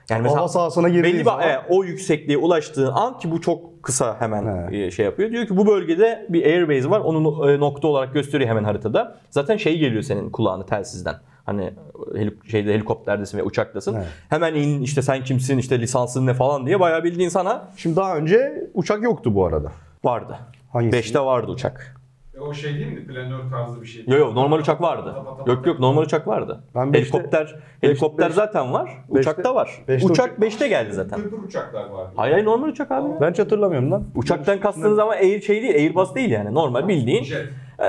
[0.10, 3.42] Yani mesela Hava sahasına girdiğin belli bir zaman- e, o yüksekliğe ulaştığın an ki bu
[3.42, 4.78] çok kısa hemen He.
[4.86, 5.32] e, şey yapıyor.
[5.32, 7.00] Diyor ki bu bölgede bir airbase var.
[7.00, 9.18] Onu e, nokta olarak gösteriyor hemen haritada.
[9.30, 11.16] Zaten şey geliyor senin kulağına telsizden.
[11.46, 11.74] Hani
[12.16, 13.96] helik- şeyde helikopterdesin ve uçaktasın.
[13.96, 14.06] Evet.
[14.30, 18.18] Hemen in işte sen kimsin işte lisansın ne falan diye bayağı bildiğin sana Şimdi daha
[18.18, 19.72] önce uçak yoktu bu arada.
[20.04, 20.38] vardı.
[20.74, 20.98] Hangisi?
[20.98, 21.95] 5'te vardı uçak.
[22.38, 23.08] E, o şey değil mi?
[23.08, 24.06] Planör tarzı bir şey.
[24.08, 25.16] Yok yok normal uçak vardı.
[25.46, 26.64] Yok yok normal uçak vardı.
[26.76, 28.90] Ben beşte- helikopter helikopter beş- zaten var.
[29.10, 29.84] Uçak da var.
[29.88, 31.22] beşte uçak uçak- 5'te geldi zaten.
[31.22, 32.08] Tırpır uçaklar var.
[32.16, 33.10] Hayır hayır normal uçak abi.
[33.22, 34.04] Ben hiç hatırlamıyorum lan.
[34.16, 36.54] Uçaktan kastınız ama Air şey değil, Airbus değil yani.
[36.54, 37.48] Normal bildiğin Jet.
[37.80, 37.84] E,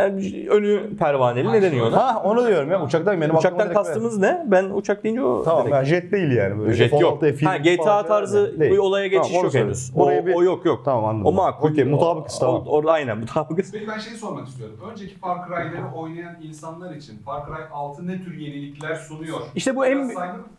[0.48, 1.96] önü pervaneli ne deniyor ona?
[1.96, 4.44] Ha onu diyorum ya uçaktan benim Uçaktan kastımız ne?
[4.46, 6.58] Ben uçak deyince o Tamam direkt- yani jet değil yani.
[6.58, 7.20] Böyle Jet yok.
[7.20, 8.72] F-16, F-22 Ha, GTA tarzı değil.
[8.72, 9.92] bir olaya geçiş Tamam, yok henüz.
[9.96, 10.84] O, bir- o yok yok.
[10.84, 11.26] Tamam anladım.
[11.26, 11.70] O makul.
[11.70, 12.62] Okey, mutabıkız, tamam.
[12.66, 13.72] o- Orada aynen mutabıkız.
[13.72, 14.76] Peki ben şeyi sormak istiyorum.
[14.92, 19.36] Önceki Far Cry'leri oynayan insanlar için Far Cry 6 ne tür yenilikler sunuyor?
[19.54, 20.10] İşte bu en?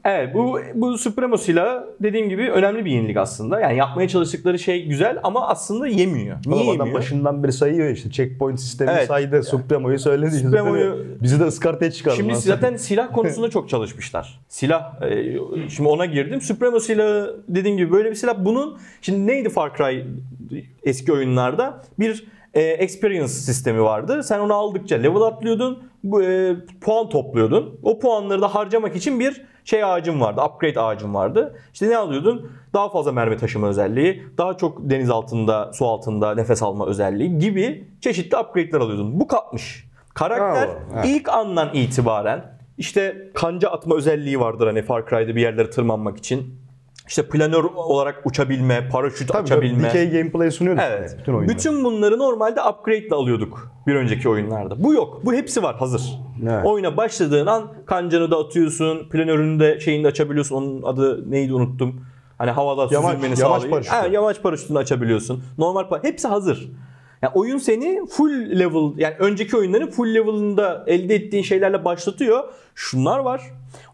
[0.05, 3.59] Evet bu bu Supremo silahı dediğim gibi önemli bir yenilik aslında.
[3.59, 6.37] Yani yapmaya çalıştıkları şey güzel ama aslında yemiyor.
[6.45, 6.95] Niye adam yemiyor?
[6.97, 8.11] başından beri sayıyor işte.
[8.11, 9.07] Checkpoint sistemi Evet.
[9.17, 9.43] Saydı.
[9.43, 10.32] Supremo'yu söyledi.
[10.32, 12.15] Supremo'yu- Bizi de ıskartaya çıkardı.
[12.17, 12.39] Şimdi lan.
[12.39, 14.39] zaten silah konusunda çok çalışmışlar.
[14.47, 16.41] Silah, e, şimdi ona girdim.
[16.41, 18.36] Supremo silahı dediğim gibi böyle bir silah.
[18.45, 20.03] Bunun, şimdi neydi Far Cry
[20.84, 21.82] eski oyunlarda?
[21.99, 24.23] Bir e, experience sistemi vardı.
[24.23, 27.80] Sen onu aldıkça level atlıyordun, bu, e, puan topluyordun.
[27.84, 31.60] O puanları da harcamak için bir şey ağacın vardı, upgrade ağacın vardı.
[31.73, 32.51] İşte ne alıyordun?
[32.73, 37.88] Daha fazla mermi taşıma özelliği, daha çok deniz altında, su altında nefes alma özelliği gibi
[38.01, 39.19] çeşitli upgrade'ler alıyordun.
[39.19, 39.88] Bu katmış.
[40.13, 41.06] Karakter Bravo, evet.
[41.08, 46.60] ilk andan itibaren işte kanca atma özelliği vardır hani Far Cry'da bir yerlere tırmanmak için.
[47.08, 49.89] İşte planör olarak uçabilme, paraşüt Tabii açabilme.
[49.89, 50.82] tabii gameplay sunuyordu.
[50.84, 51.17] Evet.
[51.20, 51.48] Bütün.
[51.48, 54.84] Bütün bunları normalde upgrade ile alıyorduk bir önceki oyunlarda.
[54.84, 55.22] Bu yok.
[55.26, 56.02] Bu hepsi var hazır.
[56.43, 56.65] Evet.
[56.65, 60.56] Oyuna başladığın an kancanı da atıyorsun, planörünü de şeyini de açabiliyorsun.
[60.56, 62.02] Onun adı neydi unuttum.
[62.38, 63.96] Hani havada Yamaç- süzülmeni yamaç sağlayıp- paraşütü.
[63.96, 65.43] Ha, yamaç paraşütünü açabiliyorsun.
[65.58, 66.72] Normal pa- hepsi hazır.
[67.22, 72.43] Yani oyun seni full level yani önceki oyunların full level'ında elde ettiğin şeylerle başlatıyor.
[72.76, 73.41] Şunlar var.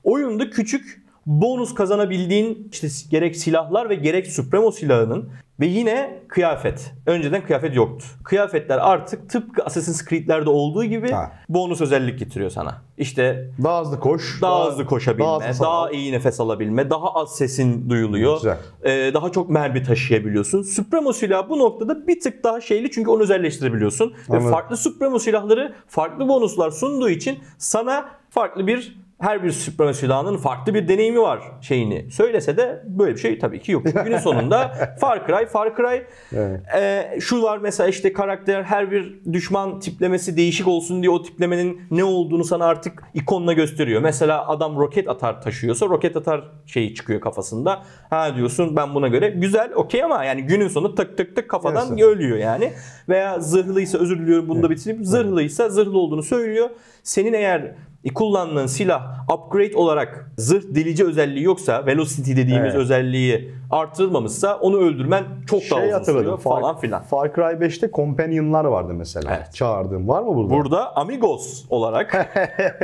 [0.04, 6.94] Oyunda küçük bonus kazanabildiğin işte gerek silahlar ve gerek Supremo silahının ve yine kıyafet.
[7.06, 8.06] Önceden kıyafet yoktu.
[8.24, 11.32] Kıyafetler artık tıpkı Assassin's Creed'lerde olduğu gibi Ha.
[11.50, 12.82] bonus özellik getiriyor sana.
[12.98, 14.42] İşte Daha hızlı koş.
[14.42, 18.36] daha, hızlı koşabilme, daha daha, hızlı sağ- iyi nefes alabilme, daha az sesin duyuluyor.
[18.36, 18.58] Güzel.
[18.84, 20.62] Ee, daha çok mermi taşıyabiliyorsun.
[20.62, 24.10] Supremo silahı bu noktada bir tık daha şeyli çünkü onu özelleştirebiliyorsun.
[24.10, 24.52] Ve Anladım.
[24.52, 30.74] farklı Supremo silahları farklı bonuslar sunduğu için sana farklı bir her bir Supremo silahının farklı
[30.74, 33.84] bir deneyimi var şeyini söylese de böyle bir şey tabii ki yok.
[34.06, 36.02] Günün sonunda Far Cry, Far Cry
[36.36, 36.62] Evet.
[36.76, 41.82] ee, şu var mesela işte karakter her bir düşman tiplemesi değişik olsun diye o tiplemenin
[41.92, 44.02] ne olduğunu sana artık ikonla gösteriyor.
[44.02, 47.84] Mesela adam roket atar taşıyorsa roket atar şeyi çıkıyor kafasında.
[48.10, 51.88] Ha diyorsun ben buna göre güzel okey ama yani günün sonu tık tık tık kafadan
[51.92, 52.04] Evet.
[52.04, 52.74] ölüyor yani.
[53.10, 55.06] Veya zırhlıysa özür diliyorum bunu da bitireyim.
[55.06, 56.70] Zırhlıysa zırhlı olduğunu söylüyor.
[57.04, 57.76] Senin eğer
[58.10, 62.76] kullandığın silah upgrade olarak zırh delici özelliği yoksa velocity dediğimiz Evet.
[62.76, 66.22] özelliği artırılmamışsa onu öldürmen çok daha Şey uzun hatırladım.
[66.24, 67.02] sürüyor Far, falan filan.
[67.04, 69.36] Far Cry 5'te companion'lar vardı mesela.
[69.38, 69.54] Evet.
[69.54, 70.08] Çağırdığım.
[70.08, 70.50] Var mı burada?
[70.54, 72.28] Burada amigos olarak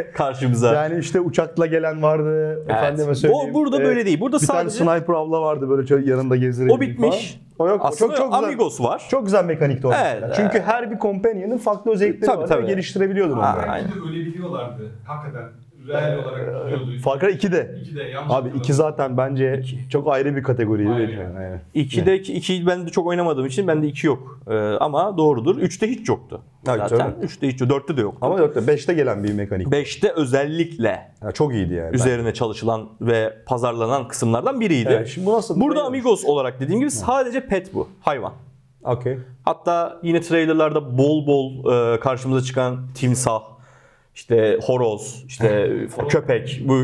[0.15, 0.73] karşımıza.
[0.73, 2.53] Yani işte uçakla gelen vardı.
[2.55, 2.69] Evet.
[2.71, 3.49] Efendime söyleyeyim.
[3.49, 4.19] Bu- burada böyle değil.
[4.21, 7.39] Burada bir sadece- tane sniper abla vardı böyle çok yanında gezdirebildiğin O bitmiş.
[7.57, 7.69] falan.
[7.69, 7.81] O yok.
[7.85, 8.43] Aslında çok çok güzel.
[8.47, 9.07] amigos var.
[9.09, 9.91] Çok güzel mekanikti o.
[9.93, 10.17] Evet.
[10.21, 10.33] mesela.
[10.33, 12.63] Çünkü her bir companion'ın farklı özellikleri Tabii, var tabii.
[12.63, 13.71] ve geliştirebiliyordun Ha, onları.
[13.71, 13.87] aynen.
[13.87, 14.91] Belki de ölebiliyorlardı.
[15.05, 15.49] Hakikaten.
[15.89, 16.99] Reel olarak gidiyordu.
[17.03, 17.57] Far Cry 2'de.
[17.57, 18.59] 2'de yanlış Abi hatırlamıyorum.
[18.59, 20.89] 2 zaten bence çok ayrı bir kategoriydi.
[20.91, 21.09] Aynen.
[21.09, 21.37] Yani.
[21.37, 21.61] Aynen.
[21.75, 24.39] 2'de 2 ben de çok oynamadığım için bende 2 yok.
[24.49, 25.57] Ee, ama doğrudur.
[25.61, 26.41] 3'te hiç yoktu.
[26.69, 27.25] Evet, Zaten tabii.
[27.25, 27.69] 3'te hiç yok.
[27.71, 28.17] 4'te de yok.
[28.21, 29.67] Ama yok da 5'te gelen bir mekanik.
[29.67, 31.95] 5'te özellikle Ya çok iyiydi yani.
[31.95, 34.89] üzerine çalışılan ve pazarlanan kısımlardan biriydi.
[34.91, 35.61] Evet, şimdi bu nasıl?
[35.61, 37.87] Burada amigos olarak dediğim gibi sadece pet bu.
[38.01, 38.33] Hayvan.
[38.83, 39.17] Okey.
[39.45, 43.41] Hatta yine trailerlarda bol bol e, karşımıza çıkan timsah,
[44.15, 45.71] işte horoz, işte
[46.09, 46.61] köpek.
[46.65, 46.75] Bu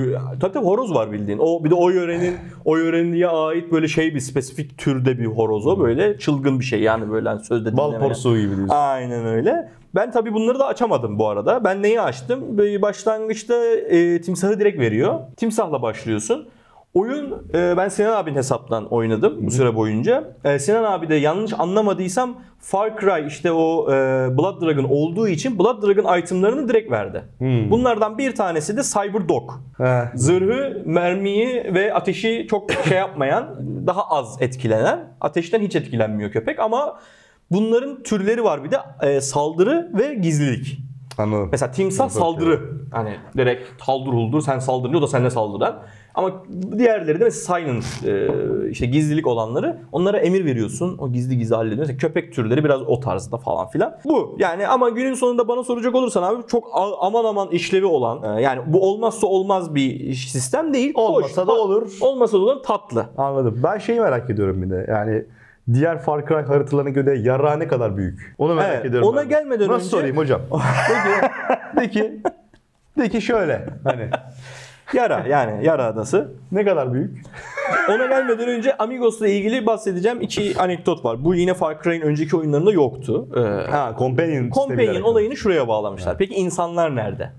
[0.41, 1.37] tabii tabii horoz var bildiğin.
[1.41, 2.35] O bir de o yörenin
[2.65, 6.81] o yörenliğe ait böyle şey bir spesifik türde bir horoz o böyle çılgın bir şey
[6.81, 8.09] yani böyle hani sözde Bal dinlemeyen.
[8.09, 8.75] porsuğu gibi diyorsun.
[8.75, 9.69] Aynen öyle.
[9.95, 11.63] Ben tabii bunları da açamadım bu arada.
[11.63, 12.57] Ben neyi açtım?
[12.57, 15.19] Böyle Başlangıçta e, timsahı direkt veriyor.
[15.37, 16.47] Timsahla başlıyorsun.
[16.95, 20.23] Oyun e, ben Sinan abinin hesaptan oynadım bu süre boyunca.
[20.43, 23.93] E, Sinan abi de yanlış anlamadıysam Far Cry işte o e,
[24.37, 27.23] Blood Dragon olduğu için Blood Dragon itemlarını direkt verdi.
[27.71, 29.51] Bunlardan bir tanesi de Cyber Dog.
[29.77, 30.03] He.
[30.15, 33.55] Zırhı, mermiyi ve ateşi çok şey yapmayan,
[33.87, 36.99] daha az etkilenen, ateşten hiç etkilenmiyor köpek ama
[37.51, 40.79] bunların türleri var bir de e, saldırı ve gizlilik.
[41.17, 41.49] Anladım.
[41.51, 42.61] Mesela timsah saldırı.
[42.91, 45.83] Hani direkt saldır huldur sen saldırın o da seninle saldıran.
[46.15, 46.31] Ama
[46.77, 48.29] diğerleri de mesela silent e,
[48.69, 50.97] işte gizlilik olanları onlara emir veriyorsun.
[50.97, 51.79] O gizli gizli hallediyor.
[51.79, 53.97] Mesela köpek türleri biraz o tarzda falan filan.
[54.05, 56.67] Bu yani ama günün sonunda bana soracak olursan abi çok
[57.01, 60.93] aman aman işlevi olan e, yani bu olmazsa olmaz bir sistem değil.
[60.95, 61.91] Hoş, Olmasa da ta- olur.
[62.01, 63.05] Olmasa da olur tatlı.
[63.17, 63.59] Anladım.
[63.63, 64.85] Ben şeyi merak ediyorum bir de.
[64.89, 65.25] Yani
[65.73, 68.35] diğer Far Cry haritalarına göre yara ne kadar büyük?
[68.37, 69.07] Onu merak Evet, ediyorum.
[69.09, 69.29] ona ben de.
[69.29, 70.41] gelmeden Nasıl önce- sorayım hocam?
[71.79, 72.21] de ki,
[72.99, 73.65] de ki şöyle.
[73.83, 74.09] Hani
[74.93, 76.31] Yara yani Yara adası.
[76.51, 77.21] ne kadar büyük?
[77.89, 81.23] Ona gelmeden önce Amigos'la ilgili bahsedeceğim iki anekdot var.
[81.23, 83.27] Bu yine Far Cry'in önceki oyunlarında yoktu.
[83.35, 84.49] Ee, Ha, companion.
[84.49, 86.17] Companion olayını şuraya bağlamışlar.
[86.17, 87.31] Peki insanlar nerede?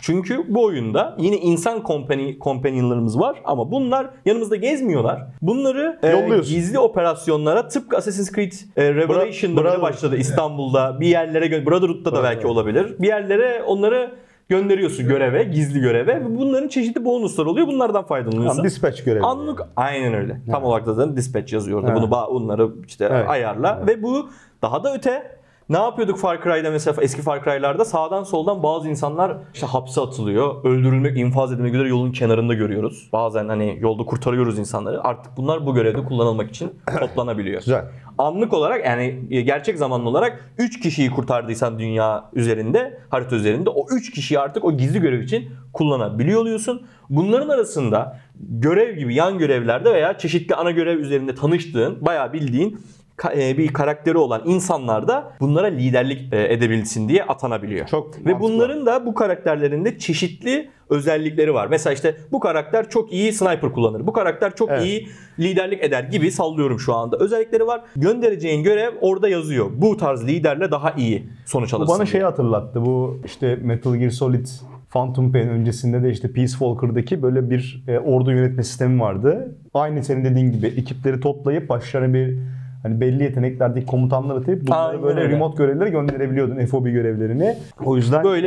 [0.00, 5.22] Çünkü bu oyunda yine insan company, companionlarımız var ama bunlar yanımızda gezmiyorlar.
[5.42, 11.00] Bunları e, gizli operasyonlara tıpkı Assassin's Creed e, Revelation'da Bra- başladı İstanbul'da.
[11.00, 12.94] Bir yerlere Brotherhood'da da belki olabilir.
[12.98, 14.10] Bir yerlere onları
[14.48, 17.66] gönderiyorsun göreve, gizli göreve ve bunların çeşitli bonuslar oluyor.
[17.66, 18.48] Bunlardan faydalanıyorsun.
[18.48, 19.22] Tamam, dispatch görevi.
[19.22, 20.40] Anlık aynen öyle.
[20.50, 21.92] Tam olarak da zaten dispatch yazıyor orada.
[21.92, 22.02] Evet.
[22.02, 23.28] Bunu bunları işte Evet.
[23.28, 24.28] ayarla ve bu
[24.62, 25.33] daha da öte
[25.68, 30.64] ne yapıyorduk Far Cry'da mesela eski Far Cry'larda sağdan soldan bazı insanlar işte hapse atılıyor,
[30.64, 33.08] öldürülmek, infaz edilmek üzere yolun kenarında görüyoruz.
[33.12, 35.04] Bazen hani yolda kurtarıyoruz insanları.
[35.04, 37.60] Artık bunlar bu görevde kullanılmak için toplanabiliyor.
[37.60, 37.84] Güzel.
[38.18, 44.10] Anlık olarak yani gerçek zamanlı olarak 3 kişiyi kurtardıysan dünya üzerinde, harita üzerinde o 3
[44.10, 46.86] kişiyi artık o gizli görev için kullanabiliyor oluyorsun.
[47.10, 52.78] Bunların arasında görev gibi yan görevlerde veya çeşitli ana görev üzerinde tanıştığın, bayağı bildiğin
[53.34, 57.86] bir karakteri olan insanlar da bunlara liderlik e, edebilsin diye atanabiliyor.
[57.86, 58.40] Çok Ve mantıklı.
[58.40, 61.66] bunların da bu karakterlerinde çeşitli özellikleri var.
[61.70, 64.06] Mesela işte bu karakter çok iyi sniper kullanır.
[64.06, 64.82] Bu karakter çok Evet.
[64.84, 67.16] iyi liderlik eder gibi sallıyorum şu anda.
[67.16, 67.80] Özellikleri var.
[67.96, 69.66] Göndereceğin görev orada yazıyor.
[69.76, 71.94] Bu tarz liderle daha iyi sonuç Bu alırsın.
[71.94, 72.12] bana diye.
[72.12, 72.84] şeyi hatırlattı.
[72.86, 74.46] Bu işte Metal Gear Solid
[74.90, 79.56] Phantom Pain öncesinde de işte Peace Walker'daki böyle bir e, ordu yönetme sistemi vardı.
[79.74, 82.38] Aynı senin dediğin gibi ekipleri toplayıp başlarına bir
[82.84, 85.32] hani belli yeteneklerdeki komutanlar atayıp bunları Aynen böyle öyle.
[85.32, 87.56] remote görevleri gönderebiliyordun FOB görevlerini.
[87.84, 88.46] O yüzden Böyle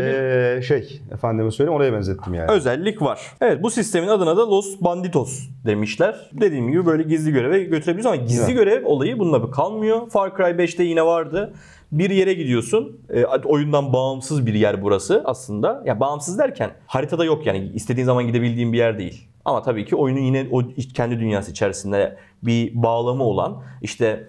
[0.57, 2.51] e, şey efendime söyleyeyim oraya benzettim yani.
[2.51, 3.21] özellik var.
[3.41, 6.29] Evet bu sistemin adına da Los Banditos demişler.
[6.33, 8.55] Dediğim gibi böyle gizli göreve götürebiliyorsun ama gizli Evet.
[8.55, 10.09] görev olayı bununla bir kalmıyor.
[10.09, 11.53] Far Cry 5'te yine vardı.
[11.91, 13.01] Bir yere gidiyorsun.
[13.13, 15.83] E, oyundan bağımsız bir yer burası aslında.
[15.85, 19.26] Ya bağımsız derken haritada yok yani istediğin zaman gidebildiğin bir yer değil.
[19.47, 20.61] Ama tabii ki oyunun yine o
[20.93, 24.27] kendi dünyası içerisinde bir bağlamı olan işte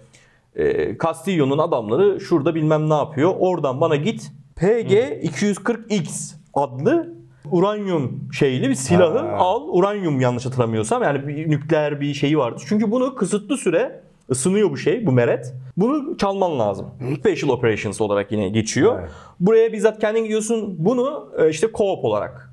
[0.57, 3.35] e, Castillo'nun adamları şurada bilmem ne yapıyor.
[3.38, 7.14] Oradan bana git PG 240X adlı
[7.50, 9.37] uranyum şeyli bir silahı Ha.
[9.37, 9.68] al.
[9.68, 12.62] Uranyum yanlış hatırlamıyorsam yani bir nükleer bir şeyi vardı.
[12.68, 14.00] Çünkü bunu kısıtlı süre
[14.31, 15.54] ısınıyor bu şey, bu meret.
[15.76, 16.87] Bunu çalman lazım.
[17.18, 19.00] Special Operations olarak yine geçiyor.
[19.00, 19.11] Evet.
[19.40, 20.76] Buraya bizzat kendin gidiyorsun.
[20.78, 22.47] Bunu e, işte co-op olarak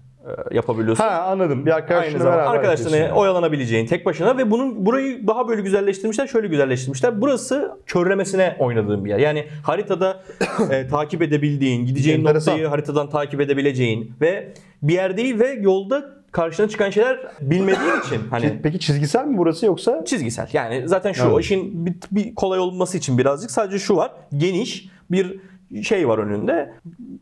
[0.51, 1.03] yapabiliyorsun.
[1.03, 1.65] Ha anladım.
[1.65, 6.27] Bir Aynı arkadaşınla zamanda beraber arkadaşlarına oyalanabileceğin tek başına ve bunun burayı daha böyle güzelleştirmişler.
[6.27, 7.21] Şöyle güzelleştirmişler.
[7.21, 9.19] Burası körlemesine oynadığın bir yer.
[9.19, 10.23] Yani haritada
[10.71, 12.51] e, takip edebildiğin, gideceğin Enteresan.
[12.53, 18.21] noktayı haritadan takip edebileceğin ve bir yer değil ve yolda karşına çıkan şeyler bilmediğin için
[18.31, 20.05] hani Peki çizgisel mi burası yoksa?
[20.05, 20.47] çizgisel.
[20.53, 21.39] Yani zaten şu Evet.
[21.43, 24.11] işin bir, bir kolay olması için birazcık sadece şu var.
[24.37, 25.39] Geniş bir
[25.83, 26.73] şey var önünde.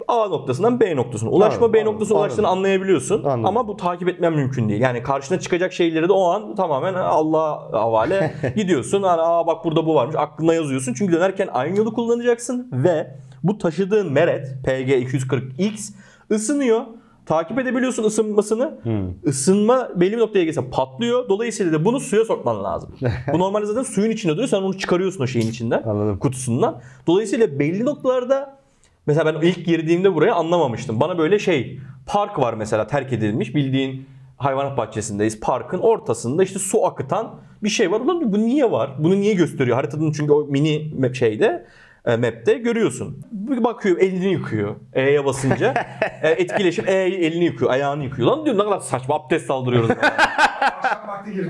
[0.07, 1.29] A noktasından B noktasına.
[1.29, 2.57] Ulaşma Anladım, B anladım, noktasına ulaştığını anladım.
[2.59, 3.23] anlayabiliyorsun.
[3.23, 3.45] Anladım.
[3.45, 4.81] Ama bu takip etmen mümkün değil.
[4.81, 9.03] Yani karşına çıkacak şeyleri de o an tamamen Allah'a havale gidiyorsun.
[9.03, 10.15] Hani, Aa bak burada bu varmış.
[10.19, 10.93] Aklına yazıyorsun.
[10.93, 15.93] Çünkü dönerken aynı yolu kullanacaksın ve bu taşıdığın meret PG 240X
[16.31, 16.81] ısınıyor.
[17.25, 18.77] Takip edebiliyorsun ısınmasını.
[19.25, 21.29] Isınma belli bir noktaya gelirse patlıyor.
[21.29, 22.89] Dolayısıyla da bunu suya sokman lazım.
[23.33, 24.47] bu normalde zaten suyun içinde duruyor.
[24.47, 25.83] Sen onu çıkarıyorsun o şeyin içinden.
[25.83, 26.19] Anladım.
[26.19, 26.81] Kutusundan.
[27.07, 28.59] Dolayısıyla belli noktalarda
[29.07, 30.99] mesela ben ilk girdiğimde buraya anlamamıştım.
[30.99, 33.55] Bana böyle şey park var mesela terk edilmiş.
[33.55, 34.05] Bildiğin
[34.37, 35.39] hayvanat bahçesindeyiz.
[35.39, 37.99] Parkın ortasında işte su akıtan bir şey var.
[37.99, 38.91] Ulan bu niye var?
[38.99, 39.75] Bunu niye gösteriyor?
[39.75, 41.65] Haritanın çünkü o mini şeyde
[42.07, 43.21] map'te görüyorsun.
[43.31, 44.75] Bir bakıyor elini yıkıyor.
[44.93, 45.73] E'ye basınca
[46.21, 48.27] e, etkileşim E elini yıkıyor, ayağını yıkıyor.
[48.27, 49.89] Lan diyorum ne kadar saçma abdest aldırıyoruz.
[50.61, 51.49] Akşam vakti girdi.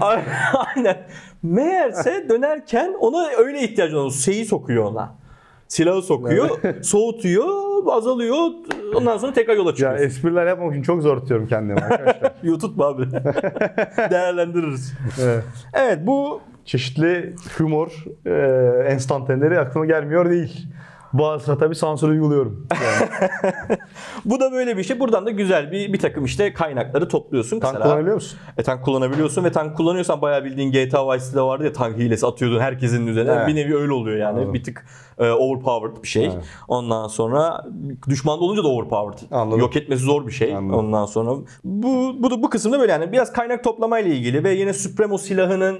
[0.55, 0.97] Aynen.
[1.43, 4.11] Meğerse dönerken ona öyle ihtiyacın oluyor.
[4.11, 5.15] Şeyi sokuyor ona.
[5.67, 6.49] Silahı sokuyor,
[6.83, 7.47] soğutuyor,
[7.91, 8.37] azalıyor.
[8.95, 9.99] Ondan sonra tekrar yola Ya çıkıyor.
[9.99, 12.31] espriler yapmak için çok zor tutuyorum kendimi arkadaşlar.
[12.43, 13.11] YouTube mu abi?
[14.11, 14.93] Değerlendiririz.
[15.21, 15.43] evet.
[15.73, 18.31] Evet bu Çeşitli humor e,
[18.91, 20.67] enstantaneleri aklıma gelmiyor değil.
[21.13, 22.67] Bazısına tabii sansür uyguluyorum.
[22.83, 23.09] Yani,
[24.25, 24.99] Bu da böyle bir şey.
[24.99, 27.59] Buradan da güzel bir bir takım işte kaynakları topluyorsun.
[27.59, 28.39] tank Mesela- kullanabiliyor musun?
[28.57, 32.27] E, tank kullanabiliyorsun ve tank kullanıyorsan bayağı bildiğin GTA Vice City'de vardı ya tank hilesi
[32.27, 33.31] atıyordun herkesin üzerine.
[33.31, 33.47] Evet.
[33.47, 34.33] Bir nevi öyle oluyor yani.
[34.33, 34.53] Anladım.
[34.53, 34.85] Bir tık
[35.19, 36.25] e, overpowered bir şey.
[36.25, 36.35] Evet.
[36.67, 37.65] Ondan sonra
[38.09, 39.31] düşman da olunca da overpowered.
[39.31, 39.59] Anladım.
[39.59, 40.55] Yok etmesi zor bir şey.
[40.55, 40.79] Anladım.
[40.79, 41.31] Ondan sonra
[41.63, 45.79] bu bu bu kısımda böyle yani biraz kaynak toplamayla ilgili ve yine Supremo silahının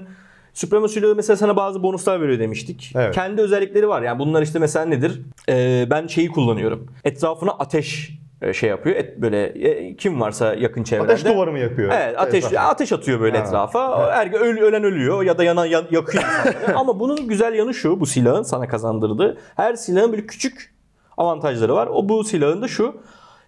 [0.54, 2.92] Silahı mesela sana bazı bonuslar veriyor demiştik.
[2.96, 3.14] Evet.
[3.14, 4.02] Kendi özellikleri var.
[4.02, 5.22] Yani bunlar işte mesela nedir?
[5.48, 6.86] E, ben şeyi kullanıyorum.
[7.04, 8.10] Etrafına ateş
[8.42, 8.96] e, şey yapıyor.
[8.96, 11.12] Et, böyle e, kim varsa yakın çevrende.
[11.12, 11.92] Ateş duvarı mı yakıyor?
[11.94, 12.68] Evet ateş Etrafa.
[12.68, 13.44] ateş atıyor böyle Ha.
[13.44, 14.12] etrafa.
[14.12, 16.24] Her öl, ölen ölüyor ya da yanan yan- yakıyor.
[16.74, 19.38] Ama bunun güzel yanı şu bu silahın sana kazandırdığı.
[19.56, 20.74] Her silahın böyle küçük
[21.16, 21.88] avantajları var.
[21.92, 22.96] O bu silahın da şu.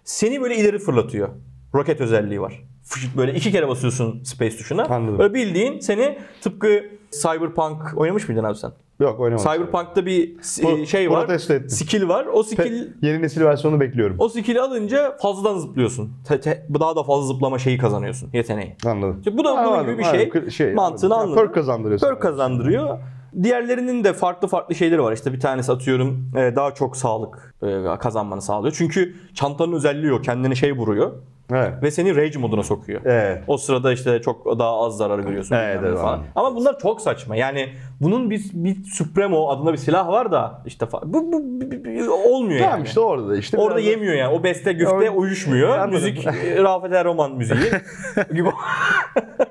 [0.03, 1.29] Seni böyle ileri fırlatıyor.
[1.75, 2.63] Roket özelliği var.
[3.17, 4.83] Böyle iki kere basıyorsun space tuşuna.
[4.85, 5.19] Anladım.
[5.19, 6.83] Böyle bildiğin seni tıpkı
[7.21, 8.71] Cyberpunk oynamış mıydın abi sen?
[8.99, 9.51] Yok oynamadım.
[9.51, 10.35] Cyberpunk'ta bir
[10.81, 11.37] e, şey var.
[11.67, 12.25] Skill var.
[12.33, 14.15] O skill Pe- Yeni nesil versiyonunu bekliyorum.
[14.19, 16.11] o skill'i alınca fazladan zıplıyorsun.
[16.27, 18.29] Te- te- daha da fazla zıplama şeyi kazanıyorsun.
[18.33, 18.75] Yeteneği.
[18.85, 19.17] Anladım.
[19.19, 20.51] İşte bu da bunun Anladım, gibi bir anladım.
[20.51, 20.73] şey.
[20.73, 21.35] Mantığını Yani anladım.
[21.43, 21.99] Perk kazandırıyor.
[21.99, 22.97] Perk kazandırıyor.
[23.43, 25.13] Diğerlerinin de farklı farklı şeyleri var.
[25.13, 28.75] İşte bir tanesi atıyorum e, daha çok sağlık e, kazanmanı sağlıyor.
[28.77, 30.21] Çünkü çantanın özelliği o.
[30.21, 31.11] Kendine şey vuruyor
[31.53, 31.83] Evet.
[31.83, 33.01] ve seni rage moduna sokuyor.
[33.05, 33.43] Evet.
[33.47, 35.55] O sırada işte çok daha az zarar görüyorsun.
[35.55, 36.13] Evet, evet, falan.
[36.13, 36.27] anladım.
[36.35, 37.35] Ama bunlar çok saçma.
[37.35, 37.69] Yani
[38.01, 42.77] bunun bir, bir Supremo adında bir silah var da işte bu, bu, bu- olmuyor Tamam
[42.77, 42.87] yani.
[42.87, 43.57] işte orada da işte.
[43.57, 44.33] Orada biraz da- yemiyor yani.
[44.33, 45.69] O beste güfte Orada- uyuşmuyor.
[45.69, 45.91] Anladım.
[45.93, 47.59] Müzik Rafet Erroman müziği
[48.33, 48.49] gibi.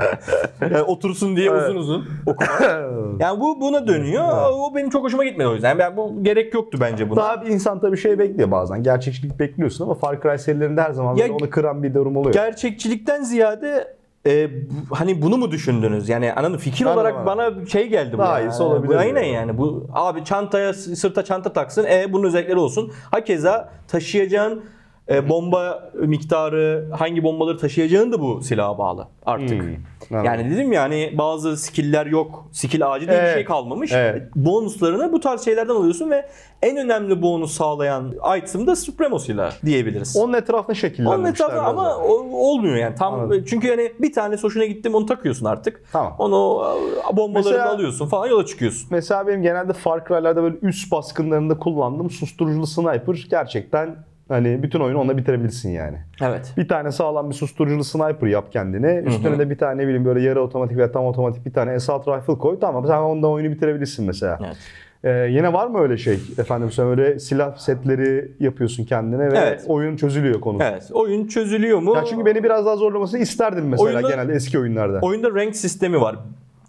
[0.60, 2.50] yani otursun diye uzun uzun okuma.
[3.20, 4.24] Yani bu buna dönüyor.
[4.52, 5.78] O benim çok hoşuma gitmedi o yüzden.
[5.78, 7.16] Ben bu gerek yoktu bence buna.
[7.20, 8.82] Daha bir insan tabii şey bekliyor bazen.
[8.82, 12.34] Gerçekçilik bekliyorsun ama Far Cry serilerinde her zaman Ya- böyle onu kıran bir durum oluyor.
[12.34, 16.08] Gerçekçilikten ziyade e, bu- hani bunu mu düşündünüz?
[16.08, 16.58] Yani anladın mı?
[16.58, 18.18] fikir Anladım olarak bana şey geldi bu.
[18.18, 18.48] Daha yani.
[18.50, 19.32] iyisi olabilir Bu aynen yani.
[19.32, 19.58] yani.
[19.58, 21.84] Bu abi çantaya sırta çanta taksın.
[21.84, 22.92] E bunun özellikleri olsun.
[23.10, 24.62] Hakeza taşıyacağın
[25.10, 29.62] e, bomba miktarı, hangi bombaları taşıyacağın da bu silaha bağlı artık.
[29.62, 29.68] Hmm,
[30.10, 30.24] anladım.
[30.24, 32.48] Yani dedim ya hani bazı skill'ler yok.
[32.52, 33.92] Skill ağacı diye bir Evet, şey kalmamış.
[33.94, 34.22] evet.
[34.36, 36.28] Bonuslarını bu tarz şeylerden alıyorsun ve
[36.62, 40.16] en önemli bonus sağlayan item da Supremo silahı diyebiliriz.
[40.16, 41.24] Onun etrafını şekillendirmişler.
[41.24, 42.94] Onun etrafı biraz ama o- olmuyor yani.
[42.94, 43.44] Tam Anladım.
[43.48, 45.82] çünkü yani bir tane hoşuna gittim onu takıyorsun artık.
[45.92, 46.14] Tamam.
[46.18, 46.64] Onu
[47.12, 48.88] e, bombalarını Mesela- alıyorsun falan yola çıkıyorsun.
[48.90, 53.96] Mesela benim genelde Far Cry'larda böyle üst baskınlarında kullandığım susturuculu sniper gerçekten
[54.30, 55.98] hani bütün oyunu onunla bitirebilirsin yani.
[56.22, 56.54] Evet.
[56.56, 58.94] Bir tane sağlam bir susturuculu sniper yap kendine.
[59.06, 62.08] Üstüne de bir tane ne bileyim böyle yarı otomatik veya tam otomatik bir tane assault
[62.08, 62.58] rifle koy.
[62.60, 64.38] Tamam sen ondan oyunu bitirebilirsin mesela.
[64.46, 64.56] Evet.
[65.04, 66.18] Ee, yine var mı öyle şey?
[66.38, 69.64] Efendim sen öyle silah setleri yapıyorsun kendine ve Evet.
[69.66, 70.58] oyun çözülüyor konu.
[70.62, 70.90] Evet.
[70.92, 71.94] Oyun çözülüyor mu?
[71.96, 74.98] Ya çünkü beni biraz daha zorlamasını isterdim mesela Oyunda- genelde eski oyunlarda.
[75.02, 76.16] Oyunda rank sistemi var.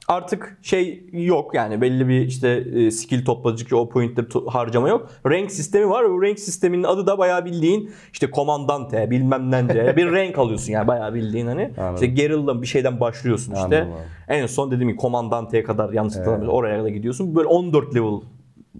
[0.07, 5.09] Artık şey yok yani belli bir işte e, skill topladıkça o pointleri to- harcama yok.
[5.25, 10.11] Rank sistemi var bu rank sisteminin adı da bayağı bildiğin işte komandante bilmem nence bir
[10.11, 11.71] rank alıyorsun yani bayağı bildiğin hani.
[11.77, 11.95] Anladım.
[11.95, 13.81] İşte guerrilla bir şeyden başlıyorsun işte.
[13.81, 13.93] Anladım.
[14.27, 17.35] En son dediğim gibi komandanteye kadar yanlış hatırlamıyorsam oraya kadar gidiyorsun.
[17.35, 18.21] Böyle 14 level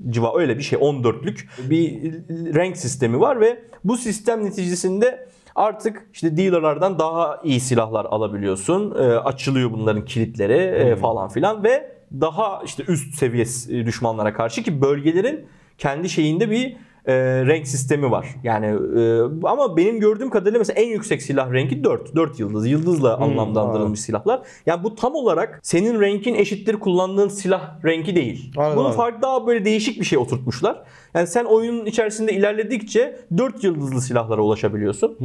[0.10, 2.13] civa öyle bir şey 14'lük bir
[2.55, 8.95] rank sistemi var ve bu sistem neticesinde artık işte dealerlardan daha iyi silahlar alabiliyorsun.
[8.95, 14.63] Ee, açılıyor bunların kilitleri e, falan filan ve daha işte üst seviye e, düşmanlara karşı
[14.63, 17.13] ki bölgelerin kendi şeyinde bir e,
[17.45, 18.27] renk sistemi var.
[18.43, 22.15] Yani e, ama benim gördüğüm kadarıyla mesela en yüksek silah renki 4.
[22.15, 22.67] 4 yıldız.
[22.67, 24.41] Yıldızla anlamlandırılmış silahlar.
[24.65, 28.51] Yani bu tam olarak senin renkin eşittir kullandığın silah renki değil.
[28.55, 28.91] Bunun anladım.
[28.91, 30.83] farklı daha böyle değişik bir şey oturtmuşlar.
[31.13, 35.17] Yani sen oyunun içerisinde ilerledikçe 4 yıldızlı silahlara ulaşabiliyorsun.